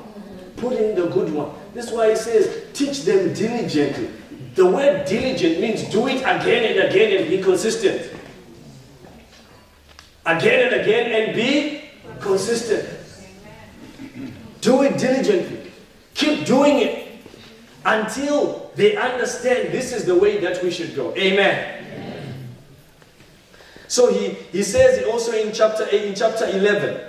Putting 0.57 0.95
the 0.95 1.07
good 1.07 1.33
one. 1.33 1.53
This 1.73 1.87
is 1.87 1.93
why 1.93 2.11
he 2.11 2.17
says, 2.17 2.67
teach 2.75 3.05
them 3.05 3.33
diligently. 3.33 4.11
The 4.55 4.67
word 4.67 5.07
diligent 5.07 5.61
means 5.61 5.85
do 5.85 6.09
it 6.09 6.19
again 6.19 6.73
and 6.77 6.91
again 6.91 7.21
and 7.21 7.31
be 7.31 7.43
consistent. 7.43 8.13
Again 10.27 10.73
and 10.73 10.81
again 10.81 11.29
and 11.29 11.37
be 11.37 11.85
consistent. 12.21 12.89
Do 14.61 14.83
it 14.83 14.99
diligently. 14.99 15.73
Keep 16.15 16.47
doing 16.47 16.81
it 16.81 17.09
until 17.85 18.71
they 18.75 18.97
understand 18.97 19.73
this 19.73 19.93
is 19.93 20.05
the 20.05 20.15
way 20.15 20.39
that 20.39 20.63
we 20.63 20.71
should 20.71 20.95
go. 20.95 21.15
Amen. 21.17 21.77
So 23.89 24.13
he, 24.13 24.31
he 24.53 24.63
says 24.63 25.05
also 25.07 25.33
in 25.33 25.53
chapter 25.53 25.87
8, 25.91 26.03
in 26.03 26.15
chapter 26.15 26.47
11, 26.47 27.01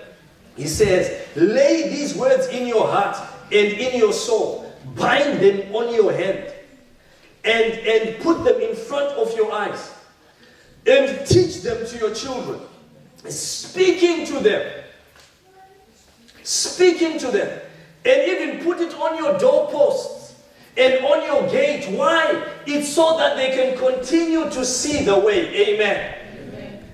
he 0.56 0.68
says, 0.68 1.28
lay 1.36 1.90
these 1.90 2.16
words 2.16 2.48
in 2.48 2.68
your 2.68 2.88
heart 2.88 3.18
and 3.52 3.68
in 3.68 4.00
your 4.00 4.14
soul. 4.14 4.74
Bind 4.96 5.40
them 5.40 5.76
on 5.76 5.94
your 5.94 6.12
hand 6.12 6.51
and, 7.44 7.74
and 7.74 8.22
put 8.22 8.44
them 8.44 8.62
in 8.62 8.76
front 8.76 9.12
of 9.18 9.36
your 9.36 9.52
eyes 9.52 9.94
and 10.88 11.26
teach 11.28 11.62
them 11.62 11.86
to 11.86 11.98
your 11.98 12.14
children. 12.14 12.60
Speaking 13.28 14.26
to 14.28 14.40
them. 14.40 14.84
Speaking 16.44 17.20
to 17.20 17.28
them. 17.28 17.62
And 18.04 18.32
even 18.32 18.64
put 18.64 18.80
it 18.80 18.94
on 18.96 19.18
your 19.18 19.38
doorposts 19.38 20.36
and 20.76 21.06
on 21.06 21.26
your 21.26 21.50
gate. 21.52 21.88
Why? 21.96 22.44
It's 22.66 22.90
so 22.90 23.18
that 23.18 23.36
they 23.36 23.52
can 23.52 23.78
continue 23.78 24.50
to 24.50 24.66
see 24.66 25.04
the 25.04 25.20
way. 25.20 25.48
Amen 25.56 26.18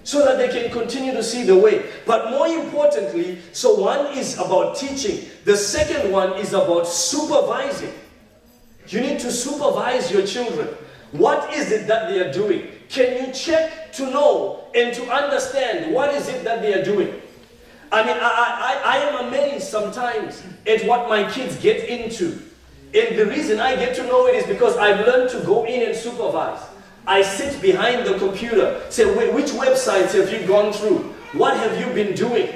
so 0.08 0.24
that 0.24 0.38
they 0.38 0.48
can 0.48 0.72
continue 0.72 1.12
to 1.12 1.22
see 1.22 1.44
the 1.44 1.54
way. 1.54 1.86
But 2.06 2.32
more 2.32 2.48
importantly, 2.48 3.40
so 3.52 3.76
one 3.76 4.18
is 4.18 4.38
about 4.38 4.78
teaching, 4.78 5.30
the 5.44 5.58
second 5.58 6.14
one 6.14 6.32
is 6.40 6.54
about 6.54 6.88
supervising. 6.88 7.92
You 8.88 9.02
need 9.02 9.20
to 9.20 9.32
supervise 9.32 10.12
your 10.12 10.26
children. 10.26 10.70
What 11.12 11.54
is 11.54 11.72
it 11.72 11.88
that 11.88 12.10
they 12.10 12.20
are 12.20 12.32
doing? 12.32 12.68
Can 12.90 13.26
you 13.26 13.34
check 13.34 13.92
to 13.94 14.06
know 14.06 14.66
and 14.76 14.94
to 14.96 15.04
understand 15.12 15.94
what 15.94 16.14
is 16.14 16.28
it 16.30 16.44
that 16.44 16.62
they 16.62 16.74
are 16.74 16.84
doing? 16.84 17.22
I 17.92 18.06
mean, 18.06 18.18
I, 18.20 18.82
I, 18.84 18.98
I 18.98 18.98
am 18.98 19.28
amazed 19.28 19.68
sometimes 19.68 20.44
at 20.66 20.86
what 20.86 21.08
my 21.08 21.30
kids 21.32 21.56
get 21.58 21.88
into. 21.88 22.40
And 22.94 23.18
the 23.18 23.26
reason 23.26 23.60
I 23.60 23.76
get 23.76 23.96
to 23.98 24.04
know 24.04 24.28
it 24.28 24.36
is 24.36 24.46
because 24.46 24.78
I've 24.78 25.06
learned 25.06 25.30
to 25.32 25.40
go 25.42 25.66
in 25.66 25.88
and 25.88 25.96
supervise. 25.96 26.62
I 27.06 27.22
sit 27.22 27.62
behind 27.62 28.06
the 28.06 28.18
computer, 28.18 28.82
say, 28.90 29.06
which 29.32 29.48
websites 29.52 30.14
have 30.14 30.32
you 30.32 30.46
gone 30.46 30.74
through? 30.74 31.14
What 31.34 31.56
have 31.58 31.80
you 31.80 31.94
been 31.94 32.16
doing? 32.16 32.54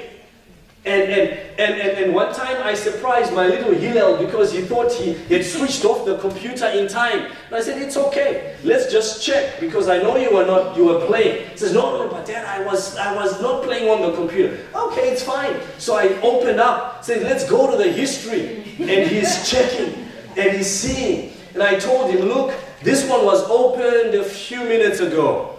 And, 0.84 1.02
and, 1.02 1.30
and, 1.60 1.80
and, 1.80 1.98
and 1.98 2.14
one 2.14 2.34
time 2.34 2.60
I 2.60 2.74
surprised 2.74 3.32
my 3.32 3.46
little 3.46 3.72
Hillel 3.72 4.16
because 4.16 4.52
he 4.52 4.62
thought 4.62 4.92
he 4.92 5.14
had 5.32 5.44
switched 5.44 5.84
off 5.84 6.04
the 6.04 6.18
computer 6.18 6.66
in 6.66 6.88
time. 6.88 7.30
And 7.46 7.54
I 7.54 7.60
said, 7.60 7.80
it's 7.80 7.96
okay, 7.96 8.56
let's 8.64 8.90
just 8.90 9.22
check 9.24 9.60
because 9.60 9.88
I 9.88 9.98
know 9.98 10.16
you 10.16 10.34
were 10.34 10.44
not, 10.44 10.76
you 10.76 10.86
were 10.86 11.06
playing. 11.06 11.48
He 11.50 11.56
says, 11.56 11.72
no, 11.72 12.04
no, 12.04 12.10
but 12.10 12.26
dad, 12.26 12.44
I 12.46 12.66
was, 12.66 12.96
I 12.96 13.14
was 13.14 13.40
not 13.40 13.62
playing 13.62 13.88
on 13.88 14.02
the 14.02 14.16
computer. 14.16 14.58
Okay, 14.74 15.10
it's 15.12 15.22
fine. 15.22 15.54
So 15.78 15.94
I 15.94 16.20
opened 16.20 16.58
up, 16.58 17.04
said, 17.04 17.22
let's 17.22 17.48
go 17.48 17.70
to 17.70 17.76
the 17.76 17.90
history. 17.90 18.64
And 18.80 19.08
he's 19.08 19.48
checking 19.50 20.08
and 20.36 20.56
he's 20.56 20.70
seeing. 20.70 21.32
And 21.54 21.62
I 21.62 21.78
told 21.78 22.10
him, 22.10 22.26
look, 22.26 22.54
this 22.82 23.08
one 23.08 23.24
was 23.24 23.48
opened 23.48 24.14
a 24.14 24.24
few 24.24 24.64
minutes 24.64 24.98
ago. 24.98 25.51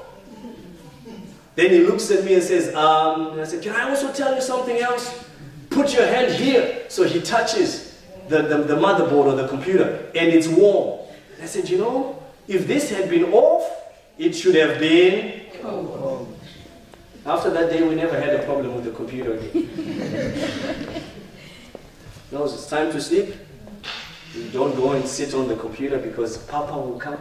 Then 1.55 1.69
he 1.69 1.79
looks 1.79 2.09
at 2.11 2.23
me 2.23 2.33
and 2.35 2.43
says, 2.43 2.73
um, 2.75 3.39
I 3.39 3.43
said, 3.43 3.61
can 3.61 3.75
I 3.75 3.89
also 3.89 4.11
tell 4.11 4.33
you 4.33 4.41
something 4.41 4.77
else? 4.77 5.25
Put 5.69 5.93
your 5.93 6.05
hand 6.05 6.33
here. 6.33 6.85
So 6.89 7.03
he 7.03 7.21
touches 7.21 8.01
the, 8.27 8.41
the, 8.41 8.57
the 8.63 8.75
motherboard 8.75 9.25
or 9.25 9.35
the 9.35 9.47
computer 9.47 10.11
and 10.15 10.29
it's 10.29 10.47
warm. 10.47 10.99
I 11.41 11.45
said, 11.45 11.69
you 11.69 11.77
know, 11.77 12.23
if 12.47 12.67
this 12.67 12.89
had 12.89 13.09
been 13.09 13.25
off, 13.33 13.69
it 14.17 14.33
should 14.33 14.55
have 14.55 14.79
been 14.79 15.41
cold. 15.61 16.39
After 17.25 17.49
that 17.51 17.69
day, 17.69 17.87
we 17.87 17.95
never 17.95 18.19
had 18.19 18.35
a 18.35 18.43
problem 18.43 18.75
with 18.75 18.83
the 18.85 18.91
computer 18.91 19.33
again. 19.33 21.03
knows 22.33 22.53
it's 22.53 22.67
time 22.67 22.91
to 22.91 22.99
sleep. 22.99 23.35
You 24.33 24.49
don't 24.49 24.75
go 24.75 24.93
and 24.93 25.07
sit 25.07 25.33
on 25.35 25.47
the 25.47 25.55
computer 25.55 25.99
because 25.99 26.37
Papa 26.37 26.75
will 26.75 26.99
come. 26.99 27.19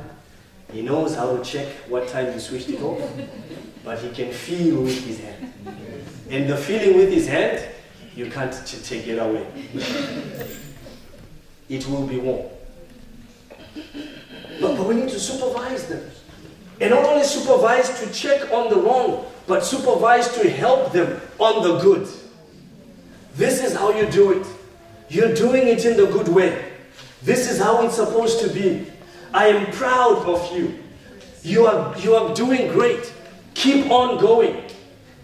He 0.73 0.83
knows 0.83 1.15
how 1.15 1.37
to 1.37 1.45
check 1.45 1.69
what 1.89 2.09
time 2.09 2.33
you 2.33 2.41
switched 2.41 2.71
it 2.71 2.81
off 2.83 3.01
but 3.85 3.99
he 3.99 4.11
can 4.11 4.33
feel 4.33 4.83
with 4.83 5.05
his 5.05 5.21
hand. 5.21 5.53
And 6.31 6.49
the 6.49 6.57
feeling 6.57 6.97
with 6.97 7.13
his 7.13 7.27
hand, 7.27 7.67
you 8.15 8.31
can't 8.31 8.53
take 8.85 9.07
it 9.07 9.19
away. 9.19 9.47
it 11.69 11.87
will 11.89 12.07
be 12.07 12.19
warm. 12.19 12.47
But, 14.61 14.77
but 14.77 14.87
we 14.87 14.95
need 14.95 15.09
to 15.09 15.19
supervise 15.19 15.87
them. 15.89 16.09
And 16.81 16.91
not 16.91 17.05
only 17.05 17.25
supervise 17.25 18.01
to 18.01 18.13
check 18.13 18.53
on 18.53 18.71
the 18.71 18.77
wrong, 18.77 19.27
but 19.47 19.65
supervise 19.65 20.33
to 20.35 20.49
help 20.49 20.93
them 20.93 21.21
on 21.39 21.63
the 21.63 21.79
good. 21.79 22.09
This 23.35 23.63
is 23.63 23.75
how 23.75 23.91
you 23.91 24.07
do 24.07 24.33
it. 24.41 24.47
You're 25.09 25.35
doing 25.35 25.67
it 25.69 25.85
in 25.85 25.97
the 25.97 26.07
good 26.07 26.29
way. 26.29 26.71
This 27.23 27.51
is 27.51 27.59
how 27.59 27.85
it's 27.85 27.97
supposed 27.97 28.41
to 28.41 28.49
be. 28.51 28.92
I 29.35 29.49
am 29.49 29.73
proud 29.73 30.27
of 30.27 30.57
you. 30.57 30.79
You 31.43 31.67
are, 31.67 31.99
you 31.99 32.15
are 32.15 32.35
doing 32.35 32.73
great. 32.73 33.13
Keep 33.55 33.91
on 33.91 34.21
going. 34.21 34.63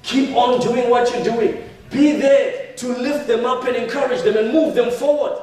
Keep 0.03 0.35
on 0.37 0.61
doing 0.61 0.90
what 0.90 1.12
you're 1.12 1.25
doing. 1.25 1.64
Be 1.90 2.12
there 2.12 2.75
to 2.77 2.88
lift 2.88 3.27
them 3.27 3.44
up 3.44 3.64
and 3.64 3.77
encourage 3.77 4.23
them 4.23 4.37
and 4.37 4.53
move 4.53 4.75
them 4.75 4.90
forward. 4.90 5.38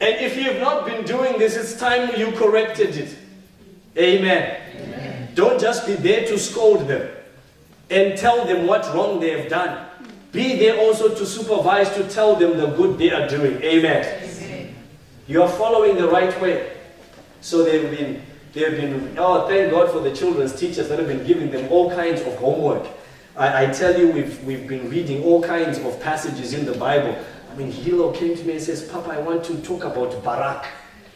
And 0.00 0.14
if 0.16 0.36
you 0.36 0.44
have 0.44 0.60
not 0.60 0.86
been 0.86 1.04
doing 1.04 1.38
this, 1.38 1.56
it's 1.56 1.78
time 1.78 2.18
you 2.18 2.32
corrected 2.32 2.96
it. 2.96 3.16
Amen. 3.96 4.60
Amen. 4.76 5.28
Don't 5.34 5.60
just 5.60 5.86
be 5.86 5.94
there 5.94 6.26
to 6.26 6.38
scold 6.38 6.86
them 6.86 7.10
and 7.90 8.16
tell 8.16 8.44
them 8.44 8.66
what 8.66 8.84
wrong 8.94 9.18
they 9.18 9.40
have 9.40 9.48
done. 9.48 9.86
Be 10.30 10.56
there 10.56 10.78
also 10.78 11.14
to 11.14 11.26
supervise, 11.26 11.90
to 11.94 12.08
tell 12.08 12.36
them 12.36 12.58
the 12.58 12.66
good 12.66 12.98
they 12.98 13.10
are 13.10 13.26
doing. 13.26 13.62
Amen. 13.62 14.27
You 15.28 15.42
are 15.42 15.48
following 15.48 15.96
the 15.96 16.08
right 16.08 16.38
way. 16.40 16.72
So 17.40 17.62
they've 17.62 17.90
been 17.96 18.22
They've 18.52 18.70
been, 18.70 19.14
oh, 19.18 19.46
thank 19.46 19.70
God 19.70 19.90
for 19.90 20.00
the 20.00 20.14
children's 20.14 20.58
teachers 20.58 20.88
that 20.88 20.98
have 20.98 21.06
been 21.06 21.24
giving 21.26 21.50
them 21.50 21.70
all 21.70 21.90
kinds 21.90 22.22
of 22.22 22.34
homework. 22.36 22.86
I, 23.36 23.64
I 23.64 23.66
tell 23.66 23.98
you, 23.98 24.10
we've, 24.10 24.42
we've 24.42 24.66
been 24.66 24.88
reading 24.90 25.22
all 25.22 25.42
kinds 25.42 25.78
of 25.78 26.00
passages 26.00 26.54
in 26.54 26.64
the 26.64 26.72
Bible. 26.72 27.16
I 27.52 27.54
mean, 27.56 27.70
Hilo 27.70 28.12
came 28.12 28.36
to 28.36 28.44
me 28.44 28.54
and 28.54 28.62
says, 28.62 28.88
Papa, 28.88 29.10
I 29.10 29.20
want 29.20 29.44
to 29.44 29.60
talk 29.60 29.84
about 29.84 30.24
Barak. 30.24 30.66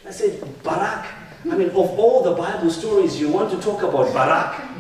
I 0.07 0.11
said, 0.11 0.41
Barak? 0.63 1.07
I 1.51 1.57
mean, 1.57 1.71
of 1.71 1.99
all 1.99 2.23
the 2.23 2.33
Bible 2.33 2.71
stories, 2.71 3.19
you 3.19 3.29
want 3.29 3.51
to 3.51 3.61
talk 3.61 3.83
about 3.83 4.13
Barak? 4.13 4.72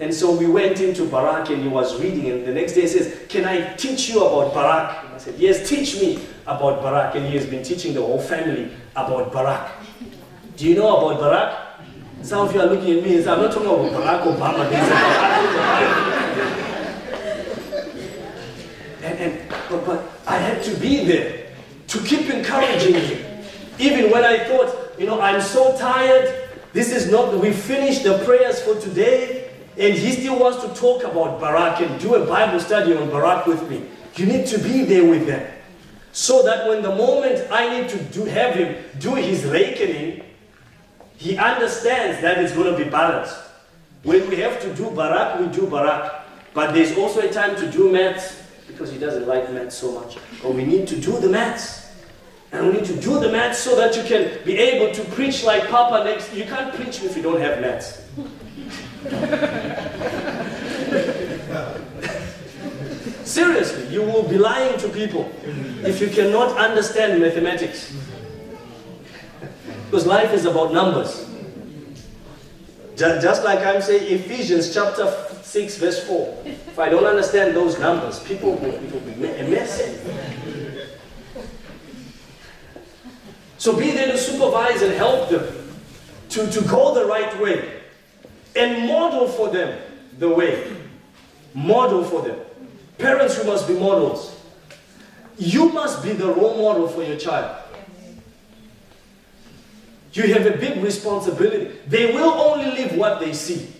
And 0.00 0.14
so 0.14 0.30
we 0.30 0.46
went 0.46 0.80
into 0.80 1.04
Barak 1.06 1.50
and 1.50 1.60
he 1.62 1.68
was 1.68 2.00
reading 2.00 2.30
and 2.30 2.46
the 2.46 2.52
next 2.52 2.74
day 2.74 2.82
he 2.82 2.88
says, 2.88 3.26
can 3.28 3.44
I 3.44 3.74
teach 3.74 4.08
you 4.08 4.24
about 4.24 4.54
Barak? 4.54 5.04
And 5.04 5.14
I 5.14 5.18
said, 5.18 5.34
yes, 5.38 5.68
teach 5.68 6.00
me 6.00 6.20
about 6.46 6.80
Barak. 6.82 7.16
And 7.16 7.26
he 7.26 7.34
has 7.36 7.46
been 7.46 7.64
teaching 7.64 7.94
the 7.94 8.00
whole 8.00 8.20
family 8.20 8.70
about 8.94 9.32
Barak. 9.32 9.72
Do 10.56 10.68
you 10.68 10.76
know 10.76 10.96
about 10.96 11.18
Barak? 11.20 11.64
Some 12.22 12.46
of 12.46 12.54
you 12.54 12.60
are 12.60 12.66
looking 12.66 12.98
at 12.98 13.02
me 13.02 13.16
and 13.16 13.24
say, 13.24 13.30
I'm 13.30 13.40
not 13.40 13.52
talking 13.52 13.68
about 13.68 13.90
Barack 13.92 14.22
Obama. 14.24 14.70
and, 19.02 19.18
and, 19.18 19.48
but, 19.68 19.84
but 19.84 20.08
I 20.26 20.36
had 20.36 20.62
to 20.64 20.74
be 20.76 21.04
there 21.04 21.48
to 21.88 21.98
keep 22.00 22.30
encouraging 22.30 22.94
him. 22.94 23.44
Even 23.78 24.10
when 24.10 24.24
I 24.24 24.44
thought, 24.44 24.98
you 24.98 25.06
know, 25.06 25.20
I'm 25.20 25.40
so 25.40 25.76
tired, 25.78 26.50
this 26.72 26.90
is 26.92 27.10
not, 27.10 27.34
we 27.34 27.52
finished 27.52 28.04
the 28.04 28.18
prayers 28.24 28.60
for 28.60 28.74
today, 28.80 29.47
and 29.78 29.94
he 29.94 30.12
still 30.12 30.38
wants 30.38 30.62
to 30.64 30.68
talk 30.74 31.04
about 31.04 31.40
Barak 31.40 31.80
and 31.80 32.00
do 32.00 32.16
a 32.16 32.26
Bible 32.26 32.58
study 32.58 32.96
on 32.96 33.08
Barak 33.10 33.46
with 33.46 33.68
me. 33.70 33.84
You 34.16 34.26
need 34.26 34.46
to 34.48 34.58
be 34.58 34.84
there 34.84 35.04
with 35.04 35.26
them. 35.26 35.46
So 36.10 36.42
that 36.42 36.66
when 36.68 36.82
the 36.82 36.94
moment 36.94 37.46
I 37.52 37.80
need 37.80 37.88
to 37.90 37.98
do, 38.04 38.24
have 38.24 38.56
him 38.56 38.76
do 38.98 39.14
his 39.14 39.44
reckoning, 39.44 40.24
he 41.16 41.36
understands 41.36 42.20
that 42.22 42.38
it's 42.38 42.52
going 42.52 42.76
to 42.76 42.84
be 42.84 42.90
balanced. 42.90 43.36
When 44.02 44.28
we 44.28 44.36
have 44.36 44.60
to 44.62 44.74
do 44.74 44.90
barak, 44.90 45.40
we 45.40 45.46
do 45.46 45.68
barak. 45.68 46.24
But 46.54 46.74
there's 46.74 46.96
also 46.96 47.20
a 47.20 47.32
time 47.32 47.54
to 47.56 47.70
do 47.70 47.92
maths 47.92 48.42
because 48.66 48.90
he 48.90 48.98
doesn't 48.98 49.28
like 49.28 49.52
maths 49.52 49.76
so 49.76 49.92
much. 49.92 50.18
But 50.42 50.54
we 50.54 50.64
need 50.64 50.88
to 50.88 50.96
do 50.96 51.20
the 51.20 51.28
maths. 51.28 51.92
And 52.50 52.66
we 52.66 52.72
need 52.72 52.86
to 52.86 52.96
do 52.96 53.20
the 53.20 53.30
maths 53.30 53.60
so 53.60 53.76
that 53.76 53.94
you 53.94 54.02
can 54.02 54.44
be 54.44 54.56
able 54.58 54.92
to 54.94 55.04
preach 55.12 55.44
like 55.44 55.68
Papa 55.68 56.04
next. 56.04 56.34
You 56.34 56.44
can't 56.44 56.74
preach 56.74 57.02
if 57.02 57.16
you 57.16 57.22
don't 57.22 57.40
have 57.40 57.60
maths. 57.60 58.02
Seriously, 63.24 63.86
you 63.88 64.02
will 64.02 64.24
be 64.24 64.38
lying 64.38 64.78
to 64.78 64.88
people 64.88 65.30
if 65.84 66.00
you 66.00 66.08
cannot 66.08 66.56
understand 66.56 67.20
mathematics. 67.20 67.94
Because 69.84 70.06
life 70.06 70.32
is 70.32 70.46
about 70.46 70.72
numbers. 70.72 71.28
Just 72.96 73.44
like 73.44 73.60
I'm 73.60 73.80
saying 73.80 74.12
Ephesians 74.12 74.74
chapter 74.74 75.14
6 75.42 75.78
verse 75.78 76.04
4. 76.04 76.42
If 76.46 76.78
I 76.78 76.88
don't 76.88 77.04
understand 77.04 77.54
those 77.54 77.78
numbers, 77.78 78.18
people 78.20 78.54
will, 78.54 78.72
will 78.72 79.00
be 79.00 79.24
a 79.24 79.48
mess. 79.48 79.80
So 83.58 83.76
be 83.76 83.92
there 83.92 84.10
to 84.10 84.18
supervise 84.18 84.82
and 84.82 84.94
help 84.94 85.28
them 85.28 85.46
to, 86.30 86.50
to 86.50 86.60
go 86.62 86.94
the 86.94 87.04
right 87.04 87.38
way. 87.40 87.77
And 88.56 88.86
model 88.88 89.28
for 89.28 89.50
them 89.50 89.80
the 90.18 90.28
way. 90.28 90.76
Model 91.54 92.04
for 92.04 92.22
them. 92.22 92.38
Parents, 92.98 93.38
you 93.38 93.44
must 93.44 93.68
be 93.68 93.74
models. 93.74 94.40
You 95.38 95.68
must 95.70 96.02
be 96.02 96.12
the 96.12 96.26
role 96.26 96.58
model 96.58 96.88
for 96.88 97.02
your 97.02 97.16
child. 97.16 97.64
You 100.12 100.34
have 100.34 100.46
a 100.46 100.56
big 100.56 100.82
responsibility. 100.82 101.78
They 101.86 102.12
will 102.12 102.30
only 102.30 102.66
live 102.72 102.96
what 102.96 103.20
they 103.20 103.32
see. 103.32 103.72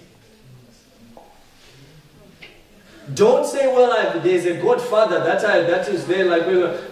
Don't 3.15 3.47
say, 3.47 3.67
well, 3.67 3.91
I, 3.93 4.19
there's 4.19 4.45
a 4.45 4.61
Godfather, 4.61 5.21
that, 5.25 5.45
I, 5.45 5.63
that 5.63 5.89
is 5.89 6.07
there, 6.07 6.27
like, 6.27 6.45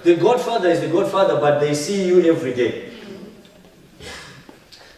the 0.02 0.16
Godfather 0.16 0.70
is 0.70 0.80
the 0.80 0.88
Godfather, 0.88 1.38
but 1.38 1.60
they 1.60 1.74
see 1.74 2.06
you 2.06 2.32
every 2.32 2.54
day. 2.54 2.90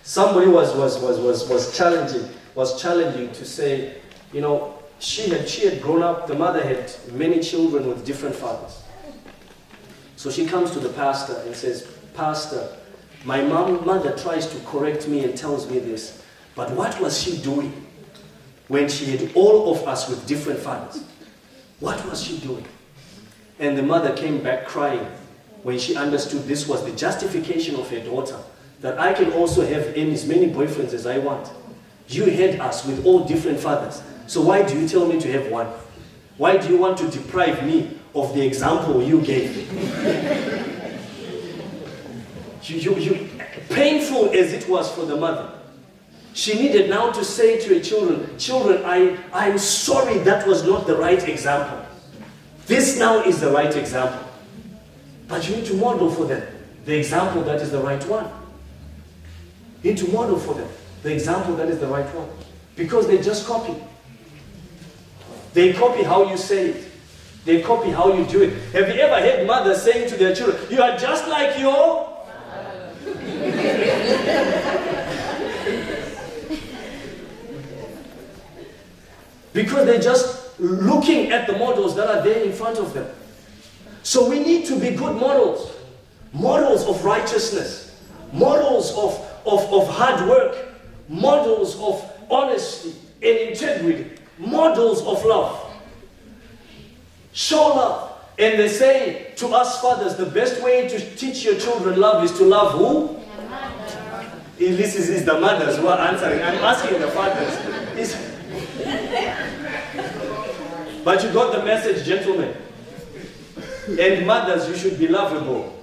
Somebody 0.03 0.47
was, 0.47 0.75
was, 0.77 0.99
was, 1.01 1.19
was, 1.19 1.49
was 1.49 1.77
challenging, 1.77 2.29
was 2.59 2.83
challenging 2.83 3.31
to 3.31 3.45
say, 3.45 3.95
you 4.33 4.41
know, 4.41 4.77
she 4.99 5.31
had, 5.31 5.49
she 5.49 5.65
had 5.65 5.81
grown 5.81 6.03
up, 6.03 6.27
the 6.27 6.35
mother 6.35 6.61
had 6.61 6.93
many 7.13 7.39
children 7.39 7.87
with 7.87 8.05
different 8.05 8.35
fathers. 8.35 8.83
So 10.17 10.29
she 10.29 10.45
comes 10.45 10.73
to 10.73 10.81
the 10.81 10.89
pastor 10.89 11.41
and 11.47 11.55
says, 11.55 11.87
Pastor, 12.15 12.77
my 13.25 13.43
mom, 13.43 13.87
mother 13.87 14.11
tries 14.19 14.49
to 14.49 14.59
correct 14.67 15.07
me 15.07 15.23
and 15.23 15.39
tells 15.39 15.71
me 15.71 15.79
this, 15.79 16.21
but 16.57 16.73
what 16.73 17.01
was 17.01 17.23
she 17.23 17.39
doing 17.39 17.87
when 18.67 18.89
she 18.89 19.05
had 19.05 19.31
all 19.37 19.73
of 19.73 19.87
us 19.87 20.09
with 20.09 20.27
different 20.27 20.59
fathers? 20.59 21.05
What 21.79 22.05
was 22.11 22.21
she 22.21 22.39
doing? 22.39 22.67
And 23.61 23.79
the 23.79 23.85
mother 23.85 24.17
came 24.17 24.43
back 24.43 24.67
crying 24.67 25.07
when 25.63 25.79
she 25.79 25.95
understood 25.95 26.43
this 26.49 26.67
was 26.67 26.85
the 26.85 26.91
justification 26.91 27.77
of 27.77 27.89
her 27.91 28.01
daughter, 28.01 28.41
that 28.81 28.99
I 28.99 29.13
can 29.13 29.33
also 29.35 29.65
have 29.65 29.97
as 29.97 30.27
many 30.27 30.51
boyfriends 30.51 30.93
as 30.93 31.07
I 31.07 31.19
want. 31.19 31.49
You 32.09 32.25
had 32.25 32.61
us 32.61 32.87
with 32.87 33.05
all 33.05 33.25
different 33.25 33.61
fathers, 33.61 34.03
so 34.27 34.41
why 34.41 34.63
do 34.63 34.79
you 34.79 34.89
tell 34.89 35.07
me 35.07 35.21
to 35.21 35.33
have 35.33 35.51
one? 35.51 35.67
Why 36.39 36.57
do 36.57 36.69
you 36.69 36.79
want 36.79 36.97
to 36.99 37.09
deprive 37.09 37.65
me 37.67 37.99
of 38.15 38.35
the 38.35 38.47
example 38.47 39.03
you 39.03 39.21
gave? 39.21 39.57
you, 42.63 42.77
you, 42.77 42.97
you, 42.97 43.29
painful 43.69 44.31
as 44.31 44.53
it 44.53 44.69
was 44.69 44.91
for 44.91 45.05
the 45.05 45.17
mother, 45.17 45.53
she 46.33 46.55
needed 46.55 46.89
now 46.89 47.11
to 47.11 47.25
say 47.25 47.59
to 47.61 47.75
her 47.75 47.81
children, 47.81 48.39
Children, 48.39 48.83
I, 48.85 49.19
I'm 49.33 49.59
sorry 49.59 50.19
that 50.19 50.47
was 50.47 50.65
not 50.65 50.87
the 50.87 50.97
right 50.97 51.29
example. 51.29 51.85
This 52.67 52.99
now 52.99 53.23
is 53.23 53.41
the 53.41 53.51
right 53.51 53.75
example. 53.75 54.27
But 55.27 55.49
you 55.49 55.57
need 55.57 55.67
to 55.67 55.75
model 55.75 56.11
for 56.11 56.25
them 56.25 56.47
the 56.85 56.97
example 56.97 57.43
that 57.43 57.61
is 57.61 57.71
the 57.71 57.81
right 57.81 58.03
one. 58.07 58.31
You 59.83 59.91
need 59.91 59.99
to 59.99 60.11
model 60.11 60.39
for 60.39 60.55
them 60.55 60.69
the 61.03 61.13
example 61.13 61.57
that 61.57 61.69
is 61.69 61.79
the 61.79 61.87
right 61.87 62.07
one. 62.15 62.29
Because 62.77 63.07
they 63.07 63.21
just 63.21 63.47
copy. 63.47 63.75
They 65.53 65.73
copy 65.73 66.03
how 66.03 66.31
you 66.31 66.37
say 66.37 66.71
it. 66.71 66.85
They 67.45 67.63
copy 67.63 67.91
how 67.91 68.13
you 68.13 68.25
do 68.27 68.43
it. 68.43 68.53
Have 68.73 68.89
you 68.89 69.01
ever 69.01 69.21
heard 69.21 69.47
mothers 69.47 69.83
saying 69.83 70.09
to 70.11 70.17
their 70.17 70.35
children, 70.35 70.61
You 70.71 70.83
are 70.83 70.99
just 70.99 71.29
like 71.29 71.59
your 71.59 72.07
because 79.53 79.87
they're 79.87 80.01
just 80.01 80.59
looking 80.61 81.33
at 81.33 81.47
the 81.47 81.55
models 81.55 81.97
that 81.97 82.09
are 82.09 82.23
there 82.23 82.45
in 82.45 82.53
front 82.53 82.79
of 82.79 82.93
them. 82.95 83.09
So 84.03 84.29
we 84.29 84.41
need 84.41 84.67
to 84.67 84.79
be 84.79 84.91
good 84.91 85.17
models, 85.17 85.75
models 86.33 86.87
of 86.87 87.05
righteousness, 87.05 88.01
models 88.33 88.91
of, 88.93 89.15
of, 89.47 89.73
of 89.73 89.89
hard 89.89 90.29
work, 90.29 90.68
models 91.09 91.81
of 91.81 92.05
honesty 92.31 92.95
and 93.23 93.39
integrity, 93.51 94.11
models 94.39 95.01
of 95.05 95.25
love. 95.25 95.65
Show 97.33 97.69
love. 97.69 98.05
And 98.39 98.59
they 98.59 98.69
say 98.69 99.33
to 99.37 99.49
us 99.49 99.81
fathers, 99.81 100.17
the 100.17 100.27
best 100.27 100.63
way 100.63 100.89
to 100.89 101.17
teach 101.17 101.45
your 101.45 101.59
children 101.59 101.99
love 101.99 102.23
is 102.23 102.33
to 102.39 102.45
love 102.45 102.73
who? 102.73 103.19
This 104.59 104.97
is, 104.97 105.09
is 105.09 105.25
the 105.25 105.39
mothers 105.41 105.77
who 105.77 105.87
are 105.87 105.99
answering. 105.99 106.43
I'm 106.43 106.59
asking 106.59 107.01
the 107.01 107.09
fathers. 107.09 107.55
But 111.05 111.23
you 111.23 111.33
got 111.33 111.53
the 111.53 111.65
message, 111.65 112.05
gentlemen. 112.05 112.55
And 113.99 114.27
mothers, 114.27 114.69
you 114.69 114.77
should 114.77 114.99
be 114.99 115.09
lovable. 115.09 115.78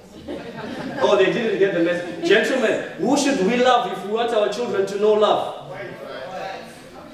Oh, 1.02 1.18
they 1.18 1.32
didn't 1.32 1.60
get 1.60 1.74
the 1.74 1.84
message. 1.84 2.28
Gentlemen, 2.28 2.92
who 2.98 3.18
should 3.18 3.46
we 3.46 3.58
love 3.58 3.92
if 3.92 4.06
we 4.06 4.12
want 4.12 4.32
our 4.34 4.50
children 4.50 4.86
to 4.88 5.00
know 5.00 5.14
love? 5.14 5.72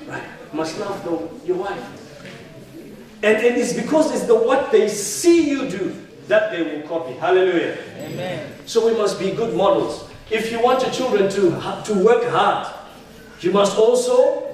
Right. 0.07 0.23
Must 0.53 0.79
love 0.79 1.03
the, 1.03 1.47
your 1.47 1.57
wife. 1.57 2.01
And, 3.23 3.37
and 3.37 3.57
it's 3.57 3.73
because 3.73 4.11
it's 4.13 4.25
the 4.25 4.35
what 4.35 4.71
they 4.71 4.87
see 4.89 5.49
you 5.49 5.69
do 5.69 5.95
that 6.27 6.51
they 6.51 6.63
will 6.63 6.87
copy. 6.87 7.13
Hallelujah. 7.13 7.77
Amen. 7.97 8.53
So 8.65 8.85
we 8.87 8.97
must 8.97 9.19
be 9.19 9.31
good 9.31 9.55
models. 9.55 10.09
If 10.29 10.51
you 10.51 10.61
want 10.61 10.81
your 10.81 10.91
children 10.91 11.29
to, 11.31 11.83
to 11.85 12.03
work 12.03 12.23
hard, 12.29 12.73
you 13.41 13.51
must 13.51 13.77
also 13.77 14.47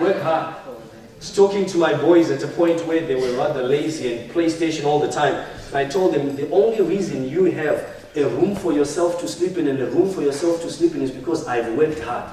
work 0.00 0.20
hard. 0.22 0.54
I 0.56 1.18
was 1.18 1.34
talking 1.34 1.64
to 1.66 1.78
my 1.78 1.94
boys 1.94 2.30
at 2.30 2.42
a 2.42 2.48
point 2.48 2.84
where 2.86 3.06
they 3.06 3.14
were 3.14 3.36
rather 3.36 3.62
lazy 3.62 4.14
and 4.14 4.30
PlayStation 4.30 4.84
all 4.84 4.98
the 4.98 5.10
time. 5.10 5.46
I 5.72 5.84
told 5.84 6.14
them 6.14 6.34
the 6.34 6.50
only 6.50 6.80
reason 6.82 7.28
you 7.28 7.44
have 7.44 8.01
a 8.14 8.28
room 8.28 8.54
for 8.54 8.72
yourself 8.72 9.20
to 9.20 9.28
sleep 9.28 9.56
in 9.56 9.68
and 9.68 9.80
a 9.80 9.86
room 9.86 10.10
for 10.12 10.22
yourself 10.22 10.60
to 10.62 10.70
sleep 10.70 10.94
in 10.94 11.02
is 11.02 11.10
because 11.10 11.46
I've 11.46 11.74
worked 11.74 12.00
hard. 12.00 12.30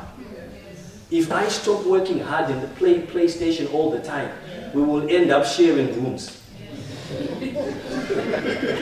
If 1.12 1.32
I 1.32 1.48
stop 1.48 1.86
working 1.86 2.20
hard 2.20 2.52
and 2.52 2.76
play 2.76 3.02
PlayStation 3.02 3.74
all 3.74 3.89
the 3.89 4.00
time, 4.00 4.32
we 4.74 4.82
will 4.82 5.10
end 5.10 5.32
up 5.32 5.46
sharing 5.46 5.88
rooms. 6.04 6.36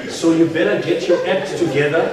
so 0.09 0.33
you 0.33 0.47
better 0.47 0.81
get 0.81 1.07
your 1.07 1.25
act 1.25 1.57
together 1.57 2.03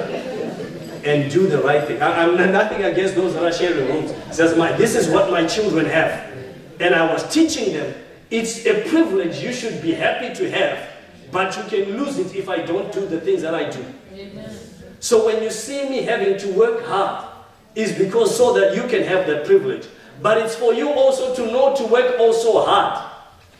and 1.04 1.30
do 1.30 1.46
the 1.46 1.58
right 1.62 1.86
thing. 1.86 2.00
I, 2.00 2.24
am 2.24 2.36
nothing 2.52 2.84
against 2.84 3.14
those 3.14 3.34
that 3.34 3.42
are 3.42 3.52
sharing 3.52 3.88
rooms. 3.88 4.12
Says, 4.34 4.56
my, 4.56 4.72
this 4.72 4.94
is 4.94 5.08
what 5.08 5.30
my 5.30 5.46
children 5.46 5.86
have. 5.86 6.32
And 6.80 6.94
I 6.94 7.12
was 7.12 7.28
teaching 7.32 7.72
them, 7.74 7.94
it's 8.30 8.64
a 8.66 8.88
privilege 8.88 9.42
you 9.42 9.52
should 9.52 9.82
be 9.82 9.92
happy 9.92 10.34
to 10.34 10.50
have, 10.50 10.93
but 11.34 11.56
you 11.56 11.64
can 11.64 11.96
lose 11.98 12.16
it 12.16 12.34
if 12.36 12.48
I 12.48 12.58
don't 12.58 12.92
do 12.92 13.06
the 13.06 13.20
things 13.20 13.42
that 13.42 13.56
I 13.56 13.68
do. 13.68 13.84
Amen. 14.14 14.56
So 15.00 15.26
when 15.26 15.42
you 15.42 15.50
see 15.50 15.88
me 15.90 16.02
having 16.02 16.38
to 16.38 16.52
work 16.52 16.84
hard, 16.84 17.32
is 17.74 17.98
because 17.98 18.36
so 18.36 18.52
that 18.52 18.76
you 18.76 18.86
can 18.86 19.02
have 19.02 19.26
that 19.26 19.44
privilege. 19.44 19.88
But 20.22 20.38
it's 20.38 20.54
for 20.54 20.72
you 20.72 20.90
also 20.90 21.34
to 21.34 21.46
know 21.50 21.74
to 21.74 21.86
work 21.88 22.20
also 22.20 22.64
hard 22.64 23.10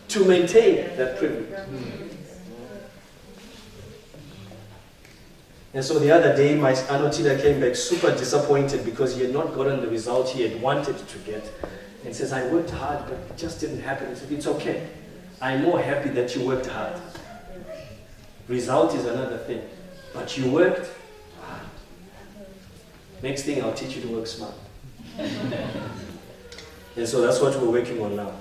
to 0.07 0.25
maintain 0.25 0.97
that 0.97 1.19
privilege. 1.19 1.51
And 5.75 5.85
so 5.85 5.99
the 5.99 6.13
other 6.13 6.37
day, 6.37 6.55
my 6.55 6.71
Anotida 6.73 7.43
came 7.43 7.61
back 7.61 7.75
super 7.75 8.13
disappointed 8.13 8.85
because 8.85 9.17
he 9.17 9.23
had 9.23 9.33
not 9.33 9.53
gotten 9.53 9.81
the 9.81 9.89
result 9.89 10.29
he 10.29 10.49
had 10.49 10.63
wanted 10.63 10.97
to 10.97 11.19
get. 11.19 11.51
And 12.05 12.15
says, 12.15 12.33
I 12.33 12.47
worked 12.53 12.71
hard, 12.71 13.05
but 13.09 13.15
it 13.15 13.37
just 13.37 13.59
didn't 13.59 13.81
happen. 13.81 14.13
I 14.13 14.15
said, 14.15 14.31
it's 14.31 14.47
okay. 14.47 14.87
I'm 15.41 15.63
more 15.63 15.81
happy 15.81 16.11
that 16.11 16.37
you 16.37 16.47
worked 16.47 16.67
hard. 16.67 17.01
Result 18.49 18.95
is 18.95 19.07
another 19.07 19.39
thing. 19.39 19.63
But 20.13 20.37
you 20.37 20.51
worked 20.51 20.91
hard. 21.41 21.63
Next 23.23 23.43
thing, 23.43 23.63
I'll 23.63 23.73
teach 23.73 23.97
you 23.97 24.03
to 24.03 24.09
work 24.09 24.27
smart. 24.27 24.55
and 25.19 27.09
so 27.09 27.21
that's 27.23 27.41
what 27.41 27.59
we're 27.61 27.71
working 27.71 28.03
on 28.03 28.17
now. 28.17 28.33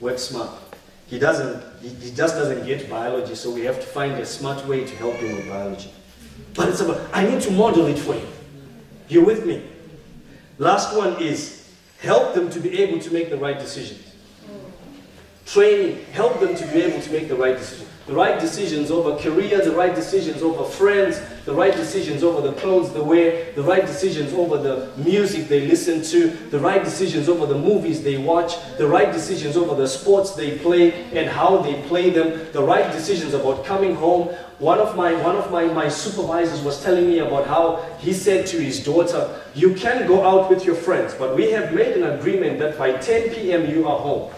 Work 0.00 0.18
smart. 0.18 0.50
He 1.06 1.18
doesn't, 1.20 1.62
he, 1.80 1.88
he 1.88 2.10
just 2.10 2.34
doesn't 2.34 2.66
get 2.66 2.90
biology, 2.90 3.36
so 3.36 3.52
we 3.52 3.62
have 3.62 3.76
to 3.76 3.86
find 3.86 4.14
a 4.14 4.26
smart 4.26 4.66
way 4.66 4.84
to 4.84 4.96
help 4.96 5.14
him 5.14 5.36
with 5.36 5.48
biology. 5.48 5.90
But 6.54 6.68
it's 6.68 6.80
about, 6.80 7.00
I 7.12 7.24
need 7.26 7.40
to 7.42 7.52
model 7.52 7.86
it 7.86 7.98
for 7.98 8.14
you. 8.14 8.26
You 9.08 9.24
with 9.24 9.46
me? 9.46 9.62
Last 10.58 10.96
one 10.96 11.22
is 11.22 11.70
help 12.00 12.34
them 12.34 12.50
to 12.50 12.58
be 12.58 12.82
able 12.82 12.98
to 12.98 13.12
make 13.12 13.30
the 13.30 13.36
right 13.36 13.58
decisions. 13.58 14.02
Training, 15.46 16.04
help 16.06 16.40
them 16.40 16.56
to 16.56 16.66
be 16.66 16.82
able 16.82 17.00
to 17.00 17.12
make 17.12 17.28
the 17.28 17.36
right 17.36 17.56
decisions 17.56 17.85
the 18.06 18.14
right 18.14 18.40
decisions 18.40 18.92
over 18.92 19.16
career, 19.16 19.60
the 19.64 19.74
right 19.74 19.94
decisions 19.94 20.40
over 20.40 20.64
friends, 20.64 21.20
the 21.44 21.52
right 21.52 21.74
decisions 21.74 22.22
over 22.22 22.40
the 22.40 22.52
clothes 22.54 22.92
they 22.92 23.00
wear, 23.00 23.52
the 23.54 23.62
right 23.62 23.84
decisions 23.84 24.32
over 24.32 24.58
the 24.58 24.88
music 24.96 25.48
they 25.48 25.66
listen 25.66 26.02
to, 26.02 26.28
the 26.50 26.58
right 26.58 26.84
decisions 26.84 27.28
over 27.28 27.46
the 27.46 27.58
movies 27.58 28.04
they 28.04 28.16
watch, 28.16 28.54
the 28.78 28.86
right 28.86 29.12
decisions 29.12 29.56
over 29.56 29.74
the 29.74 29.88
sports 29.88 30.34
they 30.36 30.56
play 30.58 31.04
and 31.14 31.28
how 31.28 31.56
they 31.56 31.82
play 31.88 32.10
them, 32.10 32.46
the 32.52 32.62
right 32.62 32.92
decisions 32.92 33.34
about 33.34 33.64
coming 33.64 33.96
home. 33.96 34.28
One 34.60 34.78
of 34.78 34.96
my 34.96 35.12
one 35.22 35.34
of 35.34 35.50
my, 35.50 35.64
my 35.64 35.88
supervisors 35.88 36.62
was 36.62 36.82
telling 36.82 37.08
me 37.08 37.18
about 37.18 37.48
how 37.48 37.82
he 37.98 38.12
said 38.12 38.46
to 38.46 38.60
his 38.60 38.84
daughter, 38.84 39.42
You 39.54 39.74
can 39.74 40.06
go 40.06 40.24
out 40.24 40.48
with 40.48 40.64
your 40.64 40.76
friends, 40.76 41.12
but 41.14 41.34
we 41.34 41.50
have 41.50 41.74
made 41.74 41.96
an 41.96 42.04
agreement 42.04 42.60
that 42.60 42.78
by 42.78 42.92
10 42.92 43.34
p.m. 43.34 43.68
you 43.68 43.88
are 43.88 43.98
home. 43.98 44.32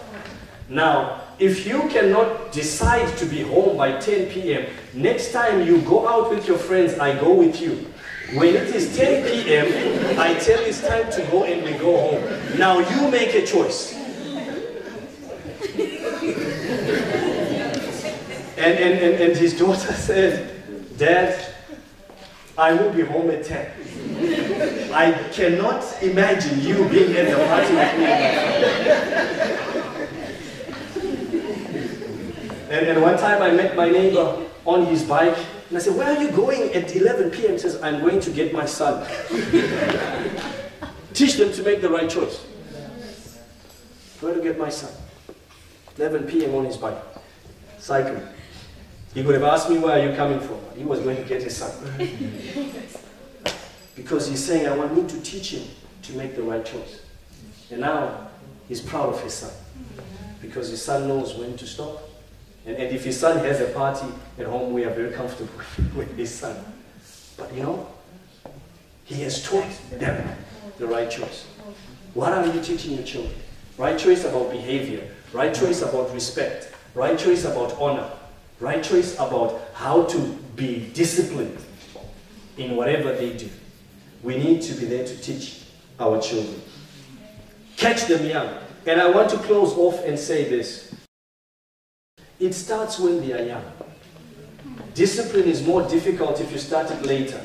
Now, 0.67 1.18
if 1.39 1.65
you 1.65 1.87
cannot 1.89 2.51
decide 2.51 3.17
to 3.17 3.25
be 3.25 3.41
home 3.41 3.77
by 3.77 3.97
10 3.97 4.27
p.m., 4.27 4.65
next 4.93 5.31
time 5.31 5.65
you 5.65 5.81
go 5.81 6.07
out 6.07 6.29
with 6.29 6.47
your 6.47 6.57
friends, 6.57 6.99
I 6.99 7.17
go 7.17 7.33
with 7.33 7.61
you. 7.61 7.87
When 8.33 8.55
it 8.55 8.75
is 8.75 8.95
10 8.95 9.25
p.m., 9.25 10.19
I 10.19 10.33
tell 10.35 10.59
it's 10.59 10.81
time 10.85 11.09
to 11.13 11.21
go 11.31 11.45
and 11.45 11.63
we 11.63 11.71
go 11.73 11.97
home. 11.97 12.59
Now 12.59 12.79
you 12.79 13.09
make 13.09 13.33
a 13.35 13.45
choice. 13.45 13.95
And, 18.57 18.77
and, 18.77 18.99
and, 18.99 19.21
and 19.21 19.37
his 19.37 19.57
daughter 19.57 19.93
said, 19.93 20.51
Dad, 20.97 21.53
I 22.57 22.73
will 22.73 22.91
be 22.91 23.03
home 23.03 23.31
at 23.31 23.45
10. 23.45 24.91
I 24.93 25.13
cannot 25.31 25.85
imagine 26.03 26.59
you 26.59 26.89
being 26.89 27.15
at 27.15 27.29
the 27.29 27.37
party 27.47 27.73
with 27.73 27.97
me. 29.85 29.98
And, 32.69 32.85
and 32.85 33.01
one 33.01 33.17
time 33.17 33.41
I 33.41 33.49
met 33.49 33.75
my 33.75 33.89
neighbor 33.89 34.45
on 34.63 34.85
his 34.85 35.03
bike, 35.03 35.35
and 35.69 35.77
I 35.77 35.81
said, 35.81 35.95
Where 35.95 36.15
are 36.15 36.21
you 36.21 36.29
going 36.29 36.71
at 36.73 36.95
11 36.95 37.31
p.m.? 37.31 37.53
He 37.53 37.57
says, 37.57 37.81
I'm 37.81 37.99
going 37.99 38.19
to 38.19 38.29
get 38.29 38.53
my 38.53 38.65
son. 38.65 39.07
Teach 41.13 41.33
them 41.35 41.51
to 41.51 41.63
make 41.63 41.81
the 41.81 41.89
right 41.89 42.07
choice. 42.07 42.45
Where 44.21 44.35
to 44.35 44.41
get 44.41 44.59
my 44.59 44.69
son? 44.69 44.91
11 45.97 46.27
p.m. 46.27 46.53
on 46.53 46.65
his 46.65 46.77
bike, 46.77 47.01
cycling. 47.79 48.23
He 49.15 49.23
would 49.23 49.33
have 49.33 49.43
asked 49.43 49.67
me, 49.69 49.79
Where 49.79 49.99
are 49.99 50.07
you 50.07 50.15
coming 50.15 50.39
from? 50.39 50.59
He 50.77 50.83
was 50.83 50.99
going 50.99 51.17
to 51.17 51.23
get 51.23 51.41
his 51.41 51.57
son. 51.57 51.71
because 53.95 54.27
he's 54.27 54.45
saying, 54.45 54.67
I 54.67 54.77
want 54.77 54.95
me 54.95 55.09
to 55.09 55.21
teach 55.21 55.55
him 55.55 55.67
to 56.03 56.13
make 56.13 56.35
the 56.35 56.43
right 56.43 56.63
choice. 56.63 57.01
And 57.71 57.81
now 57.81 58.29
he's 58.67 58.79
proud 58.79 59.09
of 59.09 59.21
his 59.23 59.33
son 59.33 59.51
because 60.39 60.69
his 60.69 60.83
son 60.83 61.07
knows 61.07 61.35
when 61.35 61.57
to 61.57 61.65
stop 61.65 62.08
and, 62.65 62.75
and 62.75 62.95
if 62.95 63.03
his 63.03 63.19
son 63.19 63.37
has 63.39 63.61
a 63.61 63.67
party 63.67 64.07
at 64.37 64.45
home, 64.45 64.73
we 64.73 64.83
are 64.83 64.93
very 64.93 65.11
comfortable 65.11 65.53
with 65.95 66.15
his 66.17 66.33
son. 66.33 66.55
But 67.37 67.53
you 67.53 67.63
know, 67.63 67.87
he 69.05 69.21
has 69.23 69.43
taught 69.43 69.69
them 69.91 70.35
the 70.77 70.87
right 70.87 71.09
choice. 71.09 71.45
What 72.13 72.33
are 72.33 72.45
you 72.45 72.61
teaching 72.61 72.93
your 72.93 73.03
children? 73.03 73.35
Right 73.77 73.97
choice 73.97 74.25
about 74.25 74.51
behavior, 74.51 75.07
right 75.33 75.53
choice 75.53 75.81
about 75.81 76.13
respect, 76.13 76.73
Right 76.95 77.17
choice 77.17 77.45
about 77.45 77.79
honor. 77.79 78.09
Right 78.59 78.83
choice 78.83 79.13
about 79.15 79.61
how 79.73 80.03
to 80.03 80.19
be 80.55 80.89
disciplined 80.93 81.57
in 82.57 82.75
whatever 82.75 83.13
they 83.13 83.33
do. 83.33 83.49
We 84.21 84.37
need 84.37 84.61
to 84.63 84.73
be 84.73 84.85
there 84.85 85.05
to 85.05 85.17
teach 85.21 85.63
our 85.99 86.19
children. 86.21 86.61
Catch 87.77 88.05
them 88.05 88.25
young. 88.25 88.53
And 88.85 88.99
I 88.99 89.09
want 89.09 89.29
to 89.29 89.37
close 89.37 89.73
off 89.77 90.03
and 90.03 90.19
say 90.19 90.49
this. 90.49 90.88
It 92.39 92.53
starts 92.53 92.99
when 92.99 93.21
they 93.21 93.33
are 93.33 93.43
young. 93.43 93.63
Discipline 94.93 95.45
is 95.45 95.65
more 95.65 95.87
difficult 95.87 96.39
if 96.39 96.51
you 96.51 96.57
start 96.57 96.89
it 96.89 97.05
later. 97.05 97.39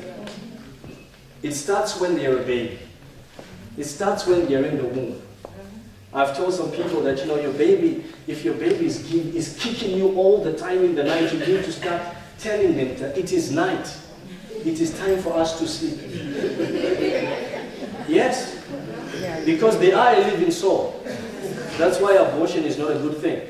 It 1.43 1.53
starts 1.53 1.99
when 1.99 2.15
they're 2.15 2.37
a 2.37 2.43
baby. 2.43 2.79
It 3.77 3.83
starts 3.83 4.25
when 4.25 4.47
they're 4.47 4.65
in 4.65 4.77
the 4.77 4.85
womb. 4.85 5.21
I've 6.13 6.35
told 6.35 6.53
some 6.53 6.71
people 6.71 7.01
that, 7.01 7.19
you 7.19 7.25
know, 7.25 7.37
your 7.37 7.51
baby, 7.53 8.05
if 8.25 8.45
your 8.45 8.53
baby 8.53 8.85
is, 8.85 9.11
is 9.13 9.57
kicking 9.59 9.97
you 9.97 10.15
all 10.15 10.41
the 10.41 10.53
time 10.53 10.83
in 10.83 10.95
the 10.95 11.03
night, 11.03 11.31
you 11.33 11.39
need 11.39 11.65
to 11.65 11.71
start 11.73 12.01
telling 12.39 12.77
them 12.77 12.95
that 12.97 13.17
it 13.17 13.33
is 13.33 13.51
night. 13.51 13.93
It 14.63 14.79
is 14.79 14.97
time 14.97 15.19
for 15.19 15.33
us 15.33 15.59
to 15.59 15.67
sleep. 15.67 15.99
yes? 18.07 18.63
Because 19.45 19.77
they 19.77 19.91
are 19.91 20.13
a 20.13 20.19
living 20.19 20.51
soul. 20.51 21.03
That's 21.77 21.99
why 21.99 22.15
abortion 22.15 22.63
is 22.63 22.77
not 22.77 22.91
a 22.91 22.95
good 22.95 23.17
thing. 23.17 23.41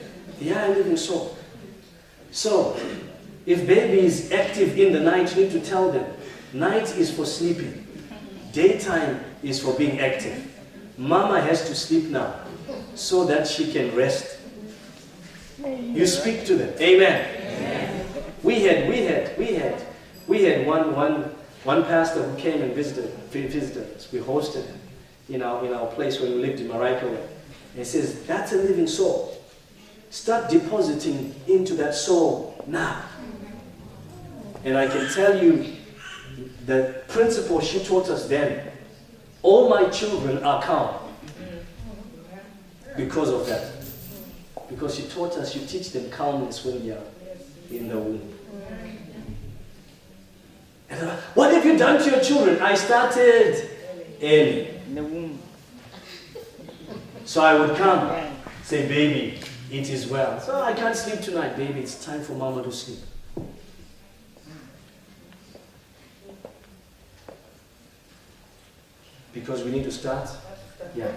Are 0.42 0.66
a 0.66 0.70
living 0.70 0.98
soul. 0.98 1.36
So, 2.32 2.78
if 3.46 3.66
baby 3.66 4.06
is 4.06 4.32
active 4.32 4.78
in 4.78 4.92
the 4.92 5.00
night, 5.00 5.36
you 5.36 5.44
need 5.44 5.52
to 5.52 5.62
tell 5.62 5.92
them, 5.92 6.06
night 6.54 6.96
is 6.98 7.10
for 7.14 7.26
sleeping. 7.26 7.88
Daytime 8.52 9.20
is 9.44 9.62
for 9.62 9.74
being 9.74 10.00
active. 10.00 10.52
Mama 10.98 11.42
has 11.42 11.68
to 11.68 11.76
sleep 11.76 12.06
now 12.06 12.36
so 12.96 13.26
that 13.26 13.48
she 13.48 13.72
can 13.72 13.96
rest. 13.96 14.38
You 15.64 16.06
speak 16.06 16.46
to 16.46 16.56
them. 16.56 16.74
Amen. 16.80 17.28
Amen. 17.36 18.06
We 18.44 18.62
had, 18.64 18.90
we 18.90 19.04
had, 19.04 19.38
we 19.38 19.56
had, 19.56 19.86
we 20.28 20.44
had 20.44 20.68
one, 20.68 20.96
one, 20.96 21.36
one 21.64 21.84
pastor 21.86 22.24
who 22.24 22.38
came 22.38 22.62
and 22.62 22.74
visited, 22.74 23.10
visited 23.30 23.96
us. 23.96 24.12
We 24.12 24.20
hosted 24.20 24.66
him 24.66 24.80
in 25.30 25.42
our, 25.42 25.66
in 25.66 25.74
our 25.74 25.88
place 25.88 26.20
when 26.20 26.32
we 26.32 26.38
lived 26.38 26.60
in 26.60 26.68
Marikana. 26.68 27.18
And 27.18 27.78
he 27.78 27.84
says, 27.84 28.24
that's 28.24 28.54
a 28.54 28.58
living 28.58 28.88
soul. 28.88 29.35
Start 30.16 30.50
depositing 30.50 31.36
into 31.46 31.74
that 31.74 31.94
soul 31.94 32.64
now. 32.68 33.04
And 34.64 34.78
I 34.78 34.88
can 34.88 35.14
tell 35.14 35.44
you 35.44 35.76
the 36.66 37.04
principle 37.10 37.60
she 37.60 37.84
taught 37.84 38.10
us 38.10 38.30
then. 38.30 38.72
All 39.42 39.68
my 39.68 39.90
children 39.90 40.42
are 40.42 40.64
calm 40.64 40.96
because 42.96 43.30
of 43.30 43.46
that. 43.48 43.74
Because 44.70 44.96
she 44.96 45.04
taught 45.04 45.34
us 45.34 45.54
you 45.54 45.68
teach 45.68 45.92
them 45.92 46.10
calmness 46.10 46.64
when 46.64 46.88
they 46.88 46.94
are 46.94 47.04
in 47.70 47.90
the 47.90 47.98
womb. 47.98 48.34
And 50.90 51.08
like, 51.08 51.20
what 51.36 51.54
have 51.54 51.66
you 51.66 51.78
done 51.78 52.02
to 52.02 52.10
your 52.10 52.22
children? 52.22 52.62
I 52.62 52.76
started 52.76 53.70
early. 54.24 54.70
In 54.88 54.96
the 54.96 55.04
womb. 55.04 55.40
So 57.26 57.42
I 57.44 57.60
would 57.60 57.76
come, 57.76 58.32
say, 58.64 58.88
baby, 58.88 59.42
it 59.78 59.90
is 59.90 60.08
well. 60.08 60.40
So 60.40 60.62
I 60.62 60.74
can't 60.74 60.96
sleep 60.96 61.20
tonight, 61.22 61.58
baby. 61.58 61.82
It's 61.82 62.04
time 62.04 62.22
for 62.22 62.34
mama 62.34 62.64
to 62.64 62.72
sleep. 62.72 63.00
Because 69.34 69.64
we 69.64 69.72
need 69.72 69.84
to 69.84 69.92
start. 69.92 70.30
Yeah. 70.96 71.12